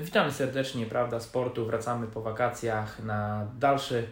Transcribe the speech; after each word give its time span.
Witamy 0.00 0.32
serdecznie, 0.32 0.86
prawda, 0.86 1.20
sportu. 1.20 1.66
Wracamy 1.66 2.06
po 2.06 2.22
wakacjach 2.22 3.04
na 3.04 3.46
dalsze 3.58 4.02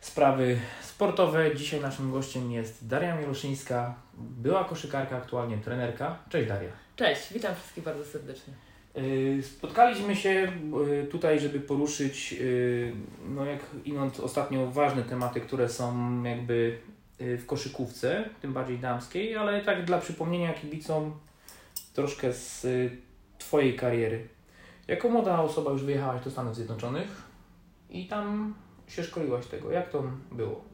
sprawy 0.00 0.58
sportowe. 0.82 1.56
Dzisiaj 1.56 1.80
naszym 1.80 2.12
gościem 2.12 2.52
jest 2.52 2.86
Daria 2.86 3.16
Mieluszyńska, 3.16 3.94
była 4.14 4.64
koszykarka, 4.64 5.16
aktualnie 5.16 5.58
trenerka. 5.58 6.18
Cześć 6.28 6.48
Daria. 6.48 6.70
Cześć, 6.96 7.32
witam 7.32 7.54
wszystkich 7.54 7.84
bardzo 7.84 8.04
serdecznie. 8.04 8.54
Y, 8.96 9.42
spotkaliśmy 9.42 10.16
się 10.16 10.52
y, 11.04 11.06
tutaj, 11.06 11.40
żeby 11.40 11.60
poruszyć, 11.60 12.34
y, 12.40 12.92
no 13.28 13.44
jak 13.44 13.60
inąd 13.84 14.20
ostatnio 14.20 14.70
ważne 14.70 15.02
tematy, 15.02 15.40
które 15.40 15.68
są 15.68 16.22
jakby 16.22 16.78
w 17.18 17.46
koszykówce, 17.46 18.24
tym 18.42 18.52
bardziej 18.52 18.78
damskiej, 18.78 19.36
ale 19.36 19.60
tak 19.60 19.84
dla 19.84 19.98
przypomnienia 19.98 20.52
kibicom 20.52 21.18
troszkę 21.94 22.32
z 22.32 22.66
Twojej 23.38 23.76
kariery. 23.76 24.33
Jako 24.88 25.08
młoda 25.08 25.40
osoba 25.40 25.70
już 25.70 25.82
wyjechałaś 25.82 26.24
do 26.24 26.30
Stanów 26.30 26.54
Zjednoczonych 26.54 27.22
i 27.90 28.06
tam 28.06 28.54
się 28.88 29.04
szkoliłaś 29.04 29.46
tego. 29.46 29.70
Jak 29.70 29.90
to 29.90 30.02
było? 30.32 30.64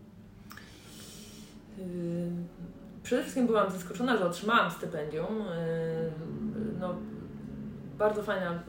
Yy, 1.78 1.84
przede 3.02 3.22
wszystkim 3.22 3.46
byłam 3.46 3.70
zaskoczona, 3.70 4.16
że 4.16 4.26
otrzymałam 4.26 4.70
stypendium. 4.70 5.38
Yy, 5.38 6.12
no, 6.80 6.94
bardzo 7.98 8.22
fajna 8.22 8.62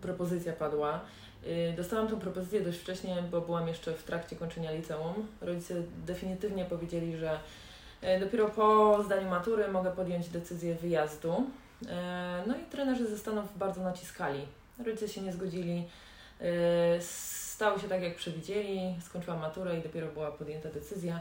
propozycja 0.00 0.52
padła. 0.52 1.00
Yy, 1.46 1.72
dostałam 1.76 2.08
tę 2.08 2.16
propozycję 2.16 2.60
dość 2.60 2.78
wcześnie, 2.78 3.22
bo 3.30 3.40
byłam 3.40 3.68
jeszcze 3.68 3.92
w 3.92 4.02
trakcie 4.02 4.36
kończenia 4.36 4.72
liceum. 4.72 5.14
Rodzice 5.40 5.74
definitywnie 6.06 6.64
powiedzieli, 6.64 7.16
że 7.16 7.40
dopiero 8.20 8.48
po 8.48 9.02
zdaniu 9.02 9.30
matury 9.30 9.68
mogę 9.68 9.90
podjąć 9.90 10.28
decyzję 10.28 10.74
wyjazdu. 10.74 11.50
No 12.46 12.56
i 12.56 12.70
trenerzy 12.70 13.06
ze 13.06 13.18
Stanów 13.18 13.58
bardzo 13.58 13.82
naciskali. 13.82 14.40
Rodzice 14.84 15.08
się 15.08 15.20
nie 15.20 15.32
zgodzili. 15.32 15.88
Stało 17.00 17.78
się 17.78 17.88
tak, 17.88 18.02
jak 18.02 18.16
przewidzieli. 18.16 18.96
Skończyłam 19.04 19.40
maturę 19.40 19.78
i 19.78 19.82
dopiero 19.82 20.06
była 20.06 20.32
podjęta 20.32 20.68
decyzja. 20.68 21.20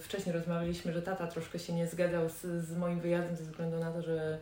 Wcześniej 0.00 0.34
rozmawialiśmy, 0.34 0.92
że 0.92 1.02
tata 1.02 1.26
troszkę 1.26 1.58
się 1.58 1.72
nie 1.72 1.86
zgadzał 1.86 2.28
z, 2.28 2.40
z 2.42 2.76
moim 2.76 3.00
wyjazdem 3.00 3.36
ze 3.36 3.44
względu 3.44 3.78
na 3.78 3.92
to, 3.92 4.02
że 4.02 4.38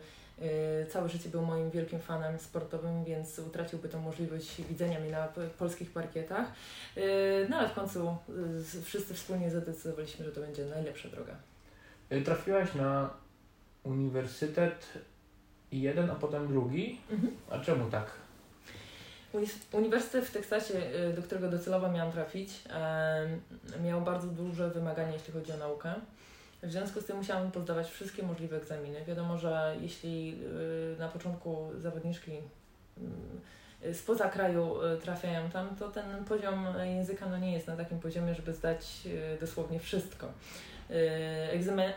całe 0.89 1.09
życie 1.09 1.29
był 1.29 1.41
moim 1.41 1.71
wielkim 1.71 1.99
fanem 1.99 2.39
sportowym, 2.39 3.03
więc 3.03 3.39
utraciłby 3.39 3.89
tą 3.89 4.01
możliwość 4.01 4.61
widzenia 4.61 4.99
mnie 4.99 5.11
na 5.11 5.27
polskich 5.57 5.91
parkietach. 5.91 6.47
No 7.49 7.57
ale 7.57 7.69
w 7.69 7.73
końcu 7.73 8.17
wszyscy 8.83 9.13
wspólnie 9.13 9.51
zadecydowaliśmy, 9.51 10.25
że 10.25 10.31
to 10.31 10.41
będzie 10.41 10.65
najlepsza 10.65 11.09
droga. 11.09 11.35
Trafiłaś 12.25 12.73
na 12.73 13.09
uniwersytet 13.83 14.85
jeden, 15.71 16.09
a 16.09 16.15
potem 16.15 16.47
drugi. 16.47 17.01
Mhm. 17.11 17.31
A 17.49 17.59
czemu 17.59 17.89
tak? 17.89 18.05
Uniwersytet 19.71 20.25
w 20.25 20.31
Teksasie, 20.31 20.73
y, 20.73 21.13
do 21.13 21.21
którego 21.21 21.49
docelowo 21.49 21.91
miałam 21.91 22.11
trafić, 22.11 22.49
miał 23.83 24.01
bardzo 24.01 24.27
duże 24.27 24.69
wymagania, 24.69 25.13
jeśli 25.13 25.33
chodzi 25.33 25.51
o 25.51 25.57
naukę. 25.57 25.93
W 26.63 26.71
związku 26.71 27.01
z 27.01 27.05
tym 27.05 27.17
musiałam 27.17 27.51
pozdawać 27.51 27.91
wszystkie 27.91 28.23
możliwe 28.23 28.57
egzaminy. 28.57 29.05
Wiadomo, 29.05 29.37
że 29.37 29.75
jeśli 29.81 30.39
y, 30.95 30.99
na 30.99 31.07
początku 31.07 31.69
zawodniczki 31.77 32.31
y, 33.85 33.93
spoza 33.93 34.29
kraju 34.29 34.75
trafiają 35.01 35.49
tam, 35.49 35.75
to 35.75 35.89
ten 35.89 36.25
poziom 36.25 36.67
języka 36.83 37.25
no 37.29 37.37
nie 37.37 37.53
jest 37.53 37.67
na 37.67 37.77
takim 37.77 37.99
poziomie, 37.99 38.35
żeby 38.35 38.53
zdać 38.53 39.07
dosłownie 39.39 39.79
wszystko. 39.79 40.27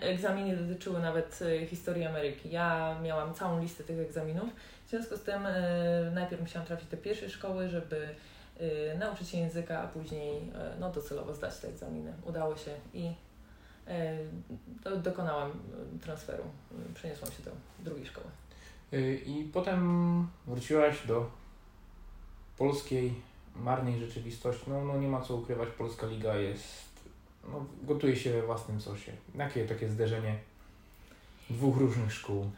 Egzaminy 0.00 0.56
dotyczyły 0.56 1.00
nawet 1.00 1.40
historii 1.66 2.04
Ameryki. 2.04 2.50
Ja 2.50 2.98
miałam 3.02 3.34
całą 3.34 3.60
listę 3.60 3.84
tych 3.84 3.98
egzaminów 3.98 4.50
w 4.86 4.90
związku 4.90 5.16
z 5.16 5.22
tym 5.22 5.46
y, 5.46 6.10
najpierw 6.14 6.42
musiałam 6.42 6.66
trafić 6.66 6.88
do 6.88 6.96
pierwszej 6.96 7.30
szkoły, 7.30 7.68
żeby 7.68 8.08
nauczyć 8.98 9.28
się 9.28 9.38
języka, 9.38 9.82
a 9.82 9.86
później 9.86 10.52
no, 10.80 10.90
docelowo 10.90 11.34
zdać 11.34 11.58
te 11.58 11.68
egzaminy. 11.68 12.12
Udało 12.26 12.56
się 12.56 12.70
i 12.94 13.12
do, 14.84 14.96
dokonałam 14.96 15.52
transferu. 16.00 16.44
Przeniosłam 16.94 17.32
się 17.32 17.42
do 17.42 17.50
drugiej 17.78 18.06
szkoły. 18.06 18.26
I 19.26 19.50
potem 19.52 20.28
wróciłaś 20.46 21.06
do 21.06 21.30
polskiej 22.58 23.14
marnej 23.56 24.00
rzeczywistości. 24.00 24.64
No, 24.66 24.84
no 24.84 24.98
nie 24.98 25.08
ma 25.08 25.20
co 25.20 25.34
ukrywać, 25.36 25.68
polska 25.78 26.06
liga 26.06 26.34
jest, 26.34 26.91
no, 27.48 27.66
gotuje 27.82 28.16
się 28.16 28.32
we 28.32 28.42
własnym 28.42 28.80
sosie. 28.80 29.12
Jakie 29.34 29.64
takie 29.64 29.88
zderzenie 29.88 30.38
dwóch 31.50 31.76
różnych 31.76 32.12
szkół? 32.12 32.50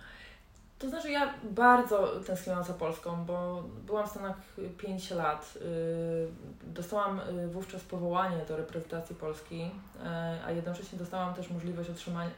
To 0.78 0.88
znaczy 0.88 1.10
ja 1.10 1.34
bardzo 1.50 2.20
tęskniłam 2.26 2.64
za 2.64 2.72
Polską, 2.72 3.24
bo 3.24 3.64
byłam 3.86 4.06
w 4.06 4.10
Stanach 4.10 4.36
5 4.78 5.10
lat. 5.10 5.58
Y, 5.62 6.28
dostałam 6.62 7.20
y, 7.20 7.48
wówczas 7.48 7.82
powołanie 7.82 8.36
do 8.48 8.56
reprezentacji 8.56 9.16
Polski, 9.16 9.62
y, 9.62 10.44
a 10.46 10.50
jednocześnie 10.50 10.98
dostałam 10.98 11.34
też 11.34 11.50
możliwość 11.50 11.90
otrzymania, 11.90 12.30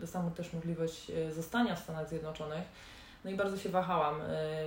dostałam 0.00 0.30
też 0.30 0.52
możliwość 0.52 1.12
zostania 1.30 1.76
w 1.76 1.78
Stanach 1.78 2.08
Zjednoczonych. 2.08 2.62
No 3.24 3.30
i 3.30 3.34
bardzo 3.34 3.56
się 3.56 3.68
wahałam. 3.68 4.20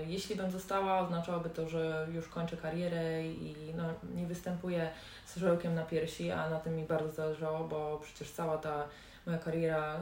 Jeśli 0.08 0.36
bym 0.36 0.52
została, 0.52 1.00
oznaczałoby 1.00 1.50
to, 1.50 1.70
że 1.70 2.08
już 2.14 2.28
kończę 2.28 2.58
karierę 2.58 3.28
i 3.28 3.74
no, 3.78 3.84
nie 4.16 4.28
występuję 4.28 4.90
z 5.26 5.38
żołkiem 5.38 5.76
na 5.76 5.86
piersi, 5.86 6.32
a 6.32 6.50
na 6.50 6.60
tym 6.60 6.76
mi 6.76 6.84
bardzo 6.84 7.12
zależało, 7.12 7.68
bo 7.68 8.00
przecież 8.04 8.32
cała 8.32 8.58
ta 8.58 8.88
moja 9.26 9.38
kariera 9.38 9.96
y, 9.96 10.02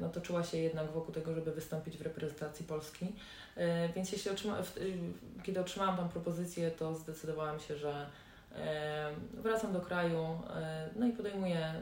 no, 0.00 0.08
toczyła 0.08 0.44
się 0.44 0.58
jednak 0.58 0.90
wokół 0.90 1.14
tego, 1.14 1.34
żeby 1.34 1.52
wystąpić 1.52 1.98
w 1.98 2.02
reprezentacji 2.02 2.66
Polski. 2.66 3.04
Y, 3.06 3.60
więc 3.96 4.12
jeśli 4.12 4.30
otrzyma, 4.30 4.58
y, 4.58 4.62
kiedy 5.42 5.60
otrzymałam 5.60 5.96
tą 5.96 6.08
propozycję, 6.08 6.70
to 6.70 6.94
zdecydowałam 6.94 7.60
się, 7.60 7.76
że 7.76 8.06
wracam 9.34 9.72
do 9.72 9.80
kraju 9.80 10.42
no 10.96 11.06
i 11.06 11.12
podejmuję 11.12 11.74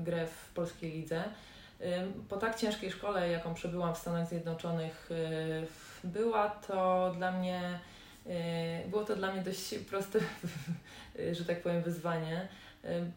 grę 0.00 0.26
w 0.26 0.54
polskiej 0.54 0.92
lidze. 0.92 1.24
Po 2.28 2.36
tak 2.36 2.56
ciężkiej 2.56 2.90
szkole, 2.90 3.30
jaką 3.30 3.54
przebyłam 3.54 3.94
w 3.94 3.98
Stanach 3.98 4.28
Zjednoczonych, 4.28 5.10
była 6.04 6.50
to 6.50 7.12
dla 7.16 7.32
mnie, 7.32 7.78
było 8.86 9.04
to 9.04 9.16
dla 9.16 9.32
mnie 9.32 9.42
dość 9.42 9.74
proste, 9.78 10.18
że 11.32 11.44
tak 11.44 11.62
powiem, 11.62 11.82
wyzwanie 11.82 12.48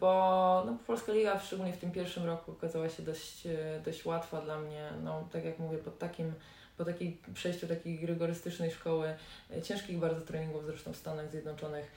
bo 0.00 0.62
no, 0.66 0.78
Polska 0.86 1.12
Liga, 1.12 1.40
szczególnie 1.40 1.72
w 1.72 1.78
tym 1.78 1.90
pierwszym 1.90 2.24
roku, 2.24 2.52
okazała 2.52 2.88
się 2.88 3.02
dość, 3.02 3.48
dość 3.84 4.04
łatwa 4.04 4.40
dla 4.40 4.60
mnie. 4.60 4.90
No, 5.02 5.28
tak 5.32 5.44
jak 5.44 5.58
mówię, 5.58 5.78
pod 5.78 5.98
takim, 5.98 6.32
po 6.76 6.84
takiej 6.84 7.18
przejściu 7.34 7.68
takiej 7.68 8.06
rygorystycznej 8.06 8.70
szkoły, 8.70 9.14
ciężkich 9.62 9.98
bardzo 9.98 10.20
treningów 10.20 10.64
zresztą 10.64 10.92
w 10.92 10.96
Stanach 10.96 11.30
Zjednoczonych, 11.30 11.90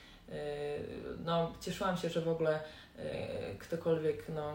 no, 1.26 1.54
cieszyłam 1.62 1.98
się, 1.98 2.10
że 2.10 2.22
w 2.22 2.28
ogóle 2.28 2.60
ktokolwiek 3.60 4.30
no, 4.36 4.54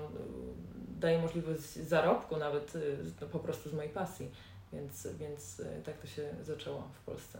daje 0.98 1.18
możliwość 1.18 1.62
zarobku, 1.62 2.36
nawet 2.36 2.72
no, 3.20 3.26
po 3.26 3.38
prostu 3.38 3.70
z 3.70 3.72
mojej 3.72 3.90
pasji. 3.90 4.30
Więc, 4.72 5.08
więc 5.18 5.62
tak 5.84 5.98
to 5.98 6.06
się 6.06 6.34
zaczęło 6.42 6.88
w 6.94 7.00
Polsce. 7.00 7.38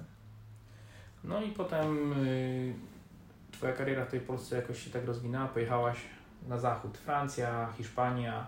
No 1.25 1.43
i 1.43 1.50
potem 1.50 2.15
Twoja 3.53 3.72
kariera 3.72 4.05
w 4.05 4.11
tej 4.11 4.21
Polsce 4.21 4.56
jakoś 4.56 4.84
się 4.84 4.91
tak 4.91 5.05
rozwinęła, 5.05 5.49
pojechałaś 5.49 5.99
na 6.49 6.59
zachód, 6.59 6.99
Francja, 6.99 7.72
Hiszpania 7.77 8.47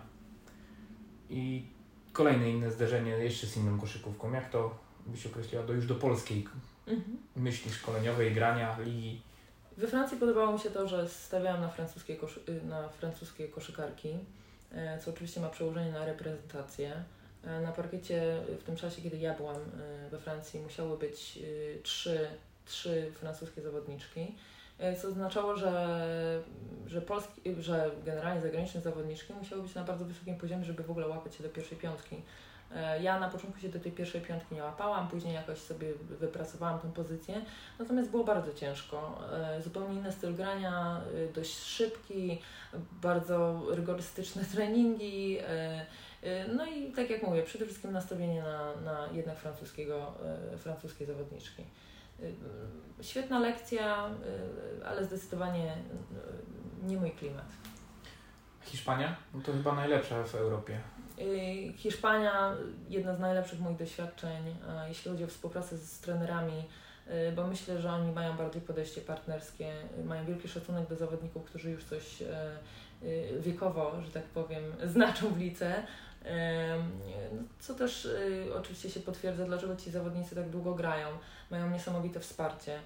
i 1.29 1.65
kolejne 2.13 2.49
inne 2.49 2.71
zderzenie 2.71 3.11
jeszcze 3.11 3.47
z 3.47 3.57
inną 3.57 3.79
koszykówką. 3.79 4.33
Jak 4.33 4.49
to 4.49 4.77
byś 5.07 5.25
określiła 5.25 5.63
do 5.63 5.73
już 5.73 5.85
do 5.87 5.95
polskiej 5.95 6.47
mhm. 6.87 7.17
myśli 7.35 7.71
szkoleniowej, 7.71 8.33
grania, 8.33 8.77
ligi? 8.79 9.21
We 9.81 9.87
Francji 9.87 10.17
podobało 10.17 10.51
mi 10.51 10.59
się 10.59 10.69
to, 10.69 10.87
że 10.87 11.09
stawiałam 11.09 11.61
na 11.61 11.69
francuskie, 11.69 12.15
koszy 12.15 12.39
na 12.63 12.89
francuskie 12.89 13.47
koszykarki, 13.47 14.17
e, 14.71 14.99
co 14.99 15.11
oczywiście 15.11 15.41
ma 15.41 15.49
przełożenie 15.49 15.91
na 15.91 16.05
reprezentację. 16.05 17.03
E, 17.43 17.61
na 17.61 17.71
parkiecie 17.71 18.41
w 18.59 18.63
tym 18.63 18.75
czasie, 18.75 19.01
kiedy 19.01 19.17
ja 19.17 19.33
byłam 19.33 19.55
e, 19.55 20.09
we 20.09 20.19
Francji, 20.19 20.59
musiały 20.59 20.97
być 20.97 21.39
trzy, 21.83 22.27
trzy 22.65 23.11
francuskie 23.19 23.61
zawodniczki. 23.61 24.35
Co 25.01 25.07
oznaczało, 25.07 25.55
że, 25.55 25.97
że, 26.87 27.01
polski, 27.01 27.41
że 27.59 27.91
generalnie 28.05 28.41
zagraniczne 28.41 28.81
zawodniczki 28.81 29.33
musiały 29.33 29.61
być 29.61 29.75
na 29.75 29.83
bardzo 29.83 30.05
wysokim 30.05 30.37
poziomie, 30.37 30.65
żeby 30.65 30.83
w 30.83 30.91
ogóle 30.91 31.07
łapać 31.07 31.35
się 31.35 31.43
do 31.43 31.49
pierwszej 31.49 31.77
piątki. 31.77 32.21
E, 32.75 33.03
ja 33.03 33.19
na 33.19 33.29
początku 33.29 33.59
się 33.59 33.69
do 33.69 33.79
tej 33.79 33.91
pierwszej 33.91 34.21
piątki 34.21 34.55
nie 34.55 34.63
łapałam, 34.63 35.07
później 35.07 35.33
jakoś 35.33 35.57
sobie 35.57 35.93
wypracowałam 36.19 36.79
tę 36.79 36.91
pozycję, 36.93 37.41
natomiast 37.79 38.09
było 38.09 38.23
bardzo 38.23 38.53
ciężko. 38.53 39.19
E, 39.33 39.61
zupełnie 39.61 39.99
inny 39.99 40.11
styl 40.11 40.35
grania, 40.35 41.01
dość 41.35 41.57
szybki, 41.57 42.41
bardzo 43.01 43.61
rygorystyczne 43.69 44.45
treningi. 44.53 45.37
No 46.55 46.65
i 46.65 46.91
tak 46.91 47.09
jak 47.09 47.23
mówię, 47.23 47.43
przede 47.43 47.65
wszystkim 47.65 47.91
nastawienie 47.91 48.43
na, 48.43 48.75
na 48.75 49.07
jednak 49.13 49.37
francuskiego, 49.37 50.13
francuskie 50.57 51.05
zawodniczki. 51.05 51.63
Świetna 53.01 53.39
lekcja, 53.39 54.09
ale 54.85 55.05
zdecydowanie 55.05 55.77
nie 56.83 56.97
mój 56.97 57.11
klimat. 57.11 57.45
Hiszpania? 58.63 59.15
No 59.33 59.41
to 59.41 59.51
chyba 59.51 59.75
najlepsza 59.75 60.23
w 60.23 60.35
Europie. 60.35 60.79
Hiszpania, 61.75 62.55
jedno 62.89 63.15
z 63.15 63.19
najlepszych 63.19 63.59
moich 63.59 63.77
doświadczeń, 63.77 64.55
jeśli 64.87 65.11
chodzi 65.11 65.23
o 65.23 65.27
współpracę 65.27 65.77
z 65.77 65.99
trenerami. 65.99 66.63
bo 67.35 67.47
myślę, 67.47 67.81
że 67.81 67.91
oni 67.91 68.11
mają 68.11 68.37
bardziej 68.37 68.61
podejście 68.61 69.01
partnerskie, 69.01 69.73
mają 70.05 70.25
wielki 70.25 70.47
szacunek 70.47 70.89
do 70.89 70.95
zawodników, 70.95 71.43
którzy 71.43 71.71
już 71.71 71.83
coś 71.83 72.23
wiekowo, 73.39 74.01
że 74.01 74.11
tak 74.11 74.23
powiem, 74.23 74.63
znaczą 74.93 75.29
w 75.29 75.37
lice. 75.37 75.83
No, 77.33 77.43
co 77.59 77.73
też 77.73 78.07
oczywiście 78.59 78.89
się 78.89 78.99
potwierdza, 78.99 79.45
dlaczego 79.45 79.75
ci 79.75 79.91
zawodnicy 79.91 80.35
tak 80.35 80.49
długo 80.49 80.75
grają. 80.75 81.07
Mają 81.51 81.69
niesamowite 81.69 82.19
wsparcie. 82.19 82.79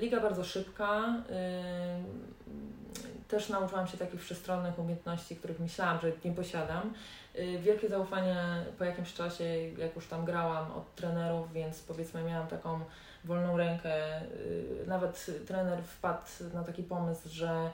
Liga 0.00 0.20
bardzo 0.20 0.44
szybka. 0.44 1.22
Też 3.28 3.48
nauczyłam 3.48 3.86
się 3.86 3.98
takich 3.98 4.22
wszechstronnych 4.22 4.78
umiejętności, 4.78 5.36
których 5.36 5.60
myślałam, 5.60 6.00
że 6.00 6.12
nie 6.24 6.32
posiadam. 6.32 6.94
Wielkie 7.58 7.88
zaufanie 7.88 8.36
po 8.78 8.84
jakimś 8.84 9.14
czasie, 9.14 9.44
jak 9.78 9.96
już 9.96 10.06
tam 10.06 10.24
grałam 10.24 10.72
od 10.72 10.94
trenerów, 10.94 11.52
więc 11.52 11.82
powiedzmy 11.82 12.22
miałam 12.22 12.48
taką 12.48 12.80
wolną 13.24 13.56
rękę. 13.56 14.20
Nawet 14.86 15.26
trener 15.46 15.82
wpadł 15.82 16.26
na 16.54 16.64
taki 16.64 16.82
pomysł, 16.82 17.28
że 17.28 17.70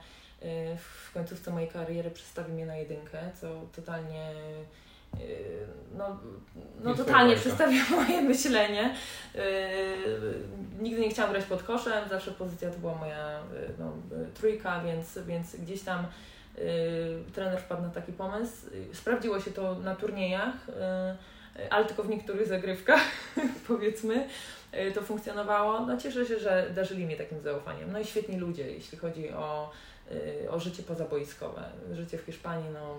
w 0.77 1.13
końcówce 1.13 1.51
mojej 1.51 1.69
kariery 1.69 2.11
przedstawi 2.11 2.53
mnie 2.53 2.65
na 2.65 2.75
jedynkę, 2.75 3.19
co 3.41 3.61
totalnie 3.75 4.33
no, 5.97 6.19
no 6.83 6.95
totalnie 6.95 7.35
przedstawia 7.35 7.81
moje 7.95 8.21
myślenie. 8.21 8.95
Yy, 9.35 9.41
nigdy 10.81 11.01
nie 11.01 11.09
chciałam 11.09 11.31
grać 11.31 11.45
pod 11.45 11.63
koszem, 11.63 12.09
zawsze 12.09 12.31
pozycja 12.31 12.69
to 12.69 12.79
była 12.79 12.95
moja 12.95 13.39
no, 13.79 13.93
trójka, 14.33 14.81
więc, 14.83 15.19
więc 15.27 15.55
gdzieś 15.55 15.81
tam 15.81 16.05
trener 17.33 17.61
wpadł 17.61 17.81
na 17.81 17.89
taki 17.89 18.13
pomysł. 18.13 18.67
Sprawdziło 18.93 19.39
się 19.39 19.51
to 19.51 19.75
na 19.75 19.95
turniejach, 19.95 20.53
ale 21.69 21.85
tylko 21.85 22.03
w 22.03 22.09
niektórych 22.09 22.47
zagrywkach, 22.47 23.01
powiedzmy, 23.67 24.27
to 24.95 25.01
funkcjonowało. 25.01 25.79
No 25.79 25.97
cieszę 25.97 26.25
się, 26.25 26.39
że 26.39 26.71
darzyli 26.75 27.05
mnie 27.05 27.17
takim 27.17 27.41
zaufaniem. 27.41 27.91
No 27.91 27.99
i 27.99 28.05
świetni 28.05 28.37
ludzie, 28.37 28.71
jeśli 28.71 28.97
chodzi 28.97 29.29
o, 29.29 29.71
o 30.49 30.59
życie 30.59 30.83
pozaboiskowe. 30.83 31.63
Życie 31.93 32.17
w 32.17 32.21
Hiszpanii, 32.21 32.69
no 32.73 32.97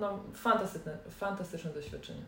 no, 0.00 0.18
fantastyczne, 0.34 0.98
fantastyczne 1.10 1.70
doświadczenie. 1.70 2.22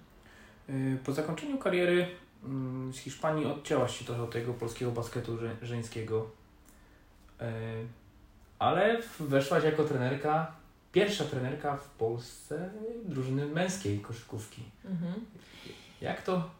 Y, 0.68 0.98
po 1.04 1.12
zakończeniu 1.12 1.58
kariery 1.58 2.08
mm, 2.44 2.94
z 2.94 2.98
Hiszpanii 2.98 3.46
odcięłaś 3.46 3.98
się 3.98 4.04
trochę 4.04 4.22
od 4.22 4.30
tego 4.30 4.54
polskiego 4.54 4.90
basketu 4.90 5.38
żeńskiego, 5.62 6.30
y, 7.40 7.44
ale 8.58 8.96
weszłaś 9.20 9.64
jako 9.64 9.84
trenerka, 9.84 10.52
pierwsza 10.92 11.24
trenerka 11.24 11.76
w 11.76 11.88
Polsce 11.88 12.70
drużyny 13.04 13.46
męskiej 13.46 14.00
koszykówki. 14.00 14.62
Mhm. 14.84 15.26
Jak 16.00 16.22
to 16.22 16.50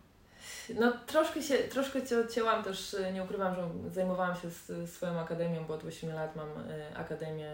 no 0.74 0.92
troszkę 1.06 1.42
się, 1.42 1.54
troszkę 1.54 2.06
się 2.06 2.18
odcięłam 2.18 2.64
też, 2.64 2.94
y, 2.94 3.12
nie 3.12 3.22
ukrywam, 3.22 3.54
że 3.54 3.68
zajmowałam 3.90 4.36
się 4.36 4.50
z, 4.50 4.90
swoją 4.90 5.20
akademią, 5.20 5.64
bo 5.64 5.74
od 5.74 5.84
8 5.84 6.12
lat 6.12 6.36
mam 6.36 6.48
y, 6.48 6.96
akademię 6.96 7.50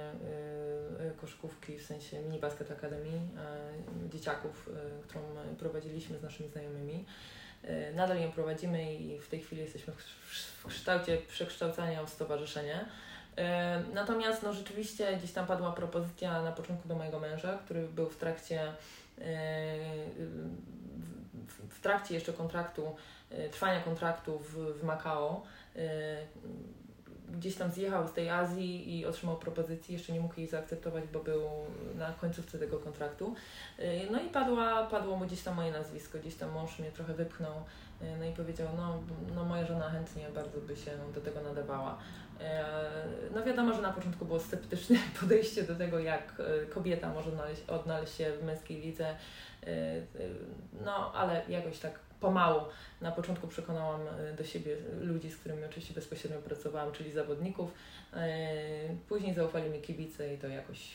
koszykówki, 1.20 1.78
w 1.78 1.86
sensie 1.86 2.22
mini 2.22 2.38
basket 2.38 2.70
akademii 2.70 3.28
dzieciaków, 4.12 4.70
którą 5.02 5.22
prowadziliśmy 5.58 6.18
z 6.18 6.22
naszymi 6.22 6.48
znajomymi. 6.48 7.06
Nadal 7.94 8.20
ją 8.20 8.32
prowadzimy 8.32 8.94
i 8.94 9.20
w 9.20 9.28
tej 9.28 9.40
chwili 9.40 9.62
jesteśmy 9.62 9.92
w 10.62 10.66
kształcie 10.68 11.18
przekształcania 11.28 12.04
w 12.04 12.10
stowarzyszenie. 12.10 12.84
Natomiast 13.94 14.42
no, 14.42 14.52
rzeczywiście 14.52 15.16
gdzieś 15.16 15.32
tam 15.32 15.46
padła 15.46 15.72
propozycja 15.72 16.42
na 16.42 16.52
początku 16.52 16.88
do 16.88 16.94
mojego 16.94 17.20
męża, 17.20 17.58
który 17.58 17.88
był 17.88 18.10
w 18.10 18.16
trakcie 18.16 18.72
w 21.68 21.80
trakcie 21.80 22.14
jeszcze 22.14 22.32
kontraktu, 22.32 22.96
y, 23.32 23.48
trwania 23.48 23.80
kontraktu 23.80 24.38
w, 24.38 24.54
w 24.80 24.84
Makao, 24.84 25.42
y, 25.76 25.80
gdzieś 27.32 27.56
tam 27.56 27.70
zjechał 27.70 28.08
z 28.08 28.12
tej 28.12 28.30
Azji 28.30 28.98
i 28.98 29.06
otrzymał 29.06 29.36
propozycję, 29.36 29.94
jeszcze 29.94 30.12
nie 30.12 30.20
mógł 30.20 30.40
jej 30.40 30.48
zaakceptować, 30.48 31.04
bo 31.12 31.20
był 31.20 31.42
na 31.98 32.12
końcówce 32.12 32.58
tego 32.58 32.78
kontraktu. 32.78 33.34
No 34.10 34.22
i 34.22 34.28
padła, 34.28 34.86
padło 34.86 35.16
mu 35.16 35.26
gdzieś 35.26 35.42
tam 35.42 35.54
moje 35.54 35.72
nazwisko, 35.72 36.18
gdzieś 36.18 36.34
tam 36.34 36.50
mąż 36.50 36.78
mnie 36.78 36.90
trochę 36.90 37.14
wypchnął, 37.14 37.54
no 38.18 38.24
i 38.24 38.32
powiedział, 38.32 38.68
no, 38.76 39.02
no 39.34 39.44
moja 39.44 39.66
żona 39.66 39.90
chętnie 39.90 40.28
bardzo 40.34 40.60
by 40.60 40.76
się 40.76 40.90
do 41.14 41.20
tego 41.20 41.42
nadawała. 41.42 41.98
No 43.34 43.44
wiadomo, 43.44 43.74
że 43.74 43.82
na 43.82 43.92
początku 43.92 44.24
było 44.24 44.40
sceptyczne 44.40 44.96
podejście 45.20 45.62
do 45.62 45.74
tego, 45.74 45.98
jak 45.98 46.42
kobieta 46.70 47.12
może 47.14 47.30
odnaleźć 47.68 48.14
się 48.14 48.32
w 48.32 48.44
męskiej 48.44 48.80
lidze, 48.80 49.16
y, 49.66 50.02
no, 50.84 51.12
ale 51.12 51.42
jakoś 51.48 51.78
tak 51.78 51.98
pomału 52.20 52.60
na 53.00 53.12
początku 53.12 53.48
przekonałam 53.48 54.00
do 54.38 54.44
siebie 54.44 54.76
ludzi, 55.00 55.30
z 55.30 55.36
którymi 55.36 55.64
oczywiście 55.64 55.94
bezpośrednio 55.94 56.38
pracowałam, 56.38 56.92
czyli 56.92 57.12
zawodników. 57.12 57.70
Później 59.08 59.34
zaufali 59.34 59.70
mi 59.70 59.80
kibice 59.80 60.34
i 60.34 60.38
to 60.38 60.48
jakoś 60.48 60.94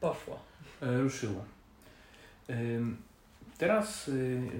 poszło. 0.00 0.38
E, 0.82 1.00
ruszyło. 1.00 1.44
Teraz, 3.58 4.10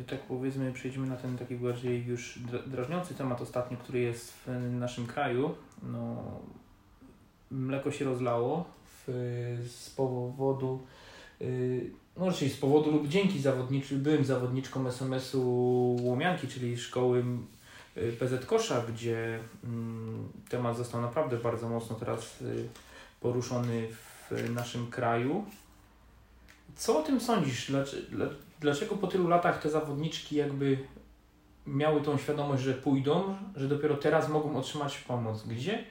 tak 0.07 0.21
powiedzmy, 0.21 0.73
przejdziemy 0.73 1.07
na 1.07 1.17
ten 1.17 1.39
taki 1.39 1.57
bardziej 1.57 2.07
już 2.07 2.39
drażniący 2.67 3.15
temat 3.15 3.41
ostatni, 3.41 3.77
który 3.77 4.01
jest 4.01 4.33
w 4.33 4.73
naszym 4.73 5.07
kraju. 5.07 5.55
No, 5.82 6.17
mleko 7.50 7.91
się 7.91 8.05
rozlało 8.05 8.65
w, 8.85 9.12
z 9.69 9.91
powodu 9.91 10.81
no 12.17 12.27
oczywiście 12.27 12.56
z 12.56 12.61
powodu 12.61 12.91
lub 12.91 13.09
dzięki 13.09 13.41
zawodniczy, 13.41 13.97
byłym 13.97 14.25
zawodniczkom 14.25 14.87
SMS-u 14.87 15.43
Łomianki, 16.03 16.49
czyli 16.49 16.79
szkoły 16.79 17.25
y, 17.97 18.12
PZ 18.12 18.47
Kosza, 18.47 18.82
gdzie 18.93 19.38
mm, 19.65 20.29
temat 20.49 20.77
został 20.77 21.00
naprawdę 21.00 21.37
bardzo 21.37 21.69
mocno 21.69 21.97
teraz 21.97 22.43
y, 22.43 22.69
poruszony 23.21 23.88
w 24.31 24.50
naszym 24.55 24.91
kraju. 24.91 25.44
Co 26.76 26.99
o 26.99 27.03
tym 27.03 27.21
sądzisz? 27.21 27.73
Dlaczego 28.61 28.97
po 28.97 29.06
tylu 29.06 29.29
latach 29.29 29.62
te 29.62 29.71
zawodniczki 29.71 30.37
jakby 30.37 30.79
miały 31.67 32.01
tą 32.01 32.19
świadomość, 32.19 32.62
że 32.62 32.75
pójdą, 32.75 33.37
że 33.57 33.69
dopiero 33.69 33.97
teraz 33.97 34.29
mogą 34.29 34.57
otrzymać 34.57 34.99
pomoc? 34.99 35.47
Gdzie, 35.47 35.85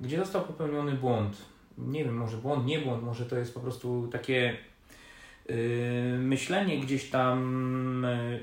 gdzie 0.00 0.18
został 0.18 0.42
popełniony 0.42 0.92
błąd? 0.92 1.36
Nie 1.78 2.04
wiem, 2.04 2.16
może 2.16 2.36
błąd, 2.36 2.66
nie 2.66 2.78
błąd, 2.78 3.02
może 3.02 3.26
to 3.26 3.36
jest 3.36 3.54
po 3.54 3.60
prostu 3.60 4.08
takie 4.12 4.56
Yy, 5.48 6.18
myślenie 6.18 6.80
gdzieś 6.80 7.10
tam 7.10 8.06
yy, 8.30 8.40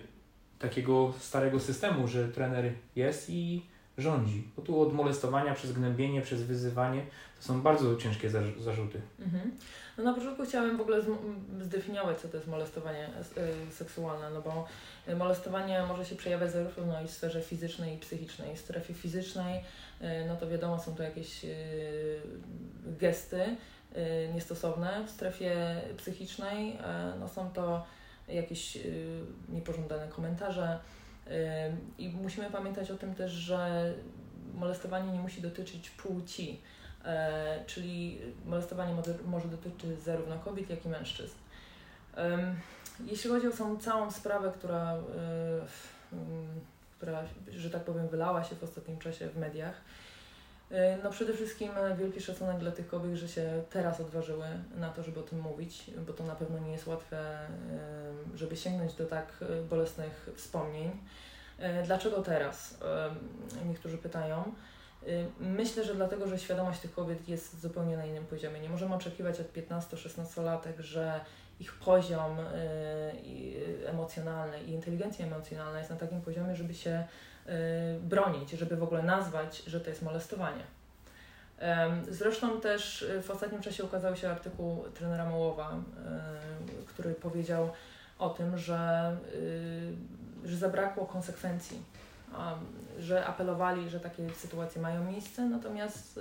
takiego 0.60 1.14
starego 1.20 1.60
systemu, 1.60 2.08
że 2.08 2.28
trener 2.28 2.74
jest 2.96 3.30
i 3.30 3.62
rządzi. 3.98 4.48
Bo 4.56 4.62
tu 4.62 4.82
od 4.82 4.94
molestowania 4.94 5.54
przez 5.54 5.72
gnębienie, 5.72 6.22
przez 6.22 6.44
wyzywanie 6.44 7.06
to 7.38 7.44
są 7.44 7.62
bardzo 7.62 7.96
ciężkie 7.96 8.30
zarzuty. 8.60 9.02
Mhm. 9.20 9.52
No 9.98 10.04
na 10.04 10.14
początku 10.14 10.44
chciałabym 10.46 10.78
w 10.78 10.82
ogóle 10.82 11.02
zdefiniować, 11.62 12.18
co 12.18 12.28
to 12.28 12.38
jest 12.38 12.50
molestowanie 12.50 13.10
yy, 13.36 13.72
seksualne, 13.72 14.30
no 14.30 14.42
bo 14.42 14.66
molestowanie 15.16 15.84
może 15.88 16.06
się 16.06 16.16
przejawiać 16.16 16.52
zarówno 16.52 17.08
w 17.08 17.12
sferze 17.12 17.42
fizycznej 17.42 17.96
i 17.96 17.98
psychicznej. 17.98 18.56
W 18.56 18.60
strefie 18.60 18.94
fizycznej, 18.94 19.64
no 20.28 20.36
to 20.36 20.50
wiadomo, 20.50 20.80
są 20.80 20.96
to 20.96 21.04
jakieś 21.04 21.46
gesty, 22.86 23.56
niestosowne 24.34 25.04
w 25.08 25.10
strefie 25.10 25.82
psychicznej. 25.98 26.78
No 27.20 27.28
są 27.28 27.50
to 27.50 27.86
jakieś 28.28 28.78
niepożądane 29.50 30.08
komentarze. 30.08 30.80
I 31.98 32.10
musimy 32.10 32.50
pamiętać 32.50 32.92
o 32.92 32.98
tym 32.98 33.16
też, 33.16 33.32
że 33.32 33.94
molestowanie 34.54 35.12
nie 35.12 35.20
musi 35.20 35.42
dotyczyć 35.42 35.90
płci, 35.90 36.62
czyli 37.68 38.22
molestowanie 38.46 38.96
może 39.26 39.48
dotyczyć 39.48 40.02
zarówno 40.04 40.40
kobiet, 40.40 40.70
jak 40.70 40.86
i 40.86 40.90
mężczyzn. 40.90 41.36
Jeśli 43.06 43.30
chodzi 43.30 43.48
o 43.48 43.52
tą 43.52 43.78
całą 43.78 44.12
sprawę, 44.12 44.52
która, 44.58 44.98
która, 46.98 47.24
że 47.52 47.70
tak 47.70 47.84
powiem, 47.84 48.08
wylała 48.08 48.44
się 48.44 48.56
w 48.56 48.64
ostatnim 48.64 49.00
czasie 49.00 49.30
w 49.30 49.38
mediach, 49.38 49.76
E, 49.76 50.13
no 51.04 51.10
przede 51.10 51.34
wszystkim 51.34 51.72
e, 51.78 51.96
wielki 51.96 52.22
szacunek 52.22 52.58
dla 52.58 52.72
tych 52.72 52.88
kobiet, 52.88 53.16
że 53.16 53.28
się 53.28 53.64
teraz 53.70 54.00
odważyły 54.00 54.46
na 54.76 54.90
to, 54.90 55.04
żeby 55.04 55.20
o 55.20 55.24
tym 55.24 55.40
mówić, 55.40 55.92
bo 56.08 56.14
to 56.14 56.24
na 56.24 56.36
pewno 56.36 56.60
nie 56.60 56.72
jest 56.72 56.88
łatwe, 56.88 57.18
e, 57.18 57.48
żeby 58.36 58.58
sięgnąć 58.58 58.94
do 58.94 59.06
tak 59.06 59.44
bolesnych 59.70 60.30
wspomnień. 60.36 60.92
Dlaczego 61.86 62.22
teraz? 62.22 62.78
Niektórzy 63.66 63.98
pytają. 63.98 64.54
Myślę, 65.40 65.84
że 65.84 65.96
dlatego, 65.96 66.28
że 66.28 66.40
świadomość 66.40 66.80
tych 66.80 66.94
kobiet 66.94 67.30
jest 67.30 67.62
zupełnie 67.62 67.98
na 67.98 68.06
innym 68.06 68.26
poziomie. 68.26 68.60
Nie 68.60 68.70
możemy 68.70 68.96
oczekiwać 68.96 69.40
od 69.40 69.54
15-16 69.54 70.44
latek, 70.44 70.80
że 70.80 71.20
ich 71.60 71.74
poziom 71.74 72.38
emocjonalny 73.86 74.64
i 74.64 74.72
inteligencja 74.72 75.26
emocjonalna 75.26 75.78
jest 75.78 75.90
na 75.90 75.96
takim 75.96 76.22
poziomie, 76.22 76.56
żeby 76.56 76.74
się 76.74 77.04
Y, 77.04 77.33
bronić, 78.02 78.50
żeby 78.50 78.76
w 78.76 78.84
ogóle 78.84 79.04
nazwać, 79.04 79.64
że 79.68 79.80
to 79.80 79.90
jest 79.90 80.02
molestowanie. 80.02 80.64
Zresztą 82.10 82.62
też 82.62 83.02
y, 83.02 83.22
w 83.22 83.32
ostatnim 83.32 83.62
czasie 83.62 83.84
ukazał 83.84 84.16
się 84.16 84.30
artykuł 84.30 84.84
trenera 84.94 85.30
Mołowa, 85.30 85.76
y, 86.82 86.86
który 86.86 87.14
powiedział 87.14 87.70
o 88.20 88.30
tym, 88.30 88.58
że, 88.58 89.18
że 90.46 90.58
zabrakło 90.58 91.06
konsekwencji 91.06 91.84
że 93.00 93.26
apelowali, 93.26 93.90
że 93.90 94.00
takie 94.00 94.30
sytuacje 94.30 94.82
mają 94.82 95.04
miejsce, 95.04 95.50
natomiast 95.50 96.20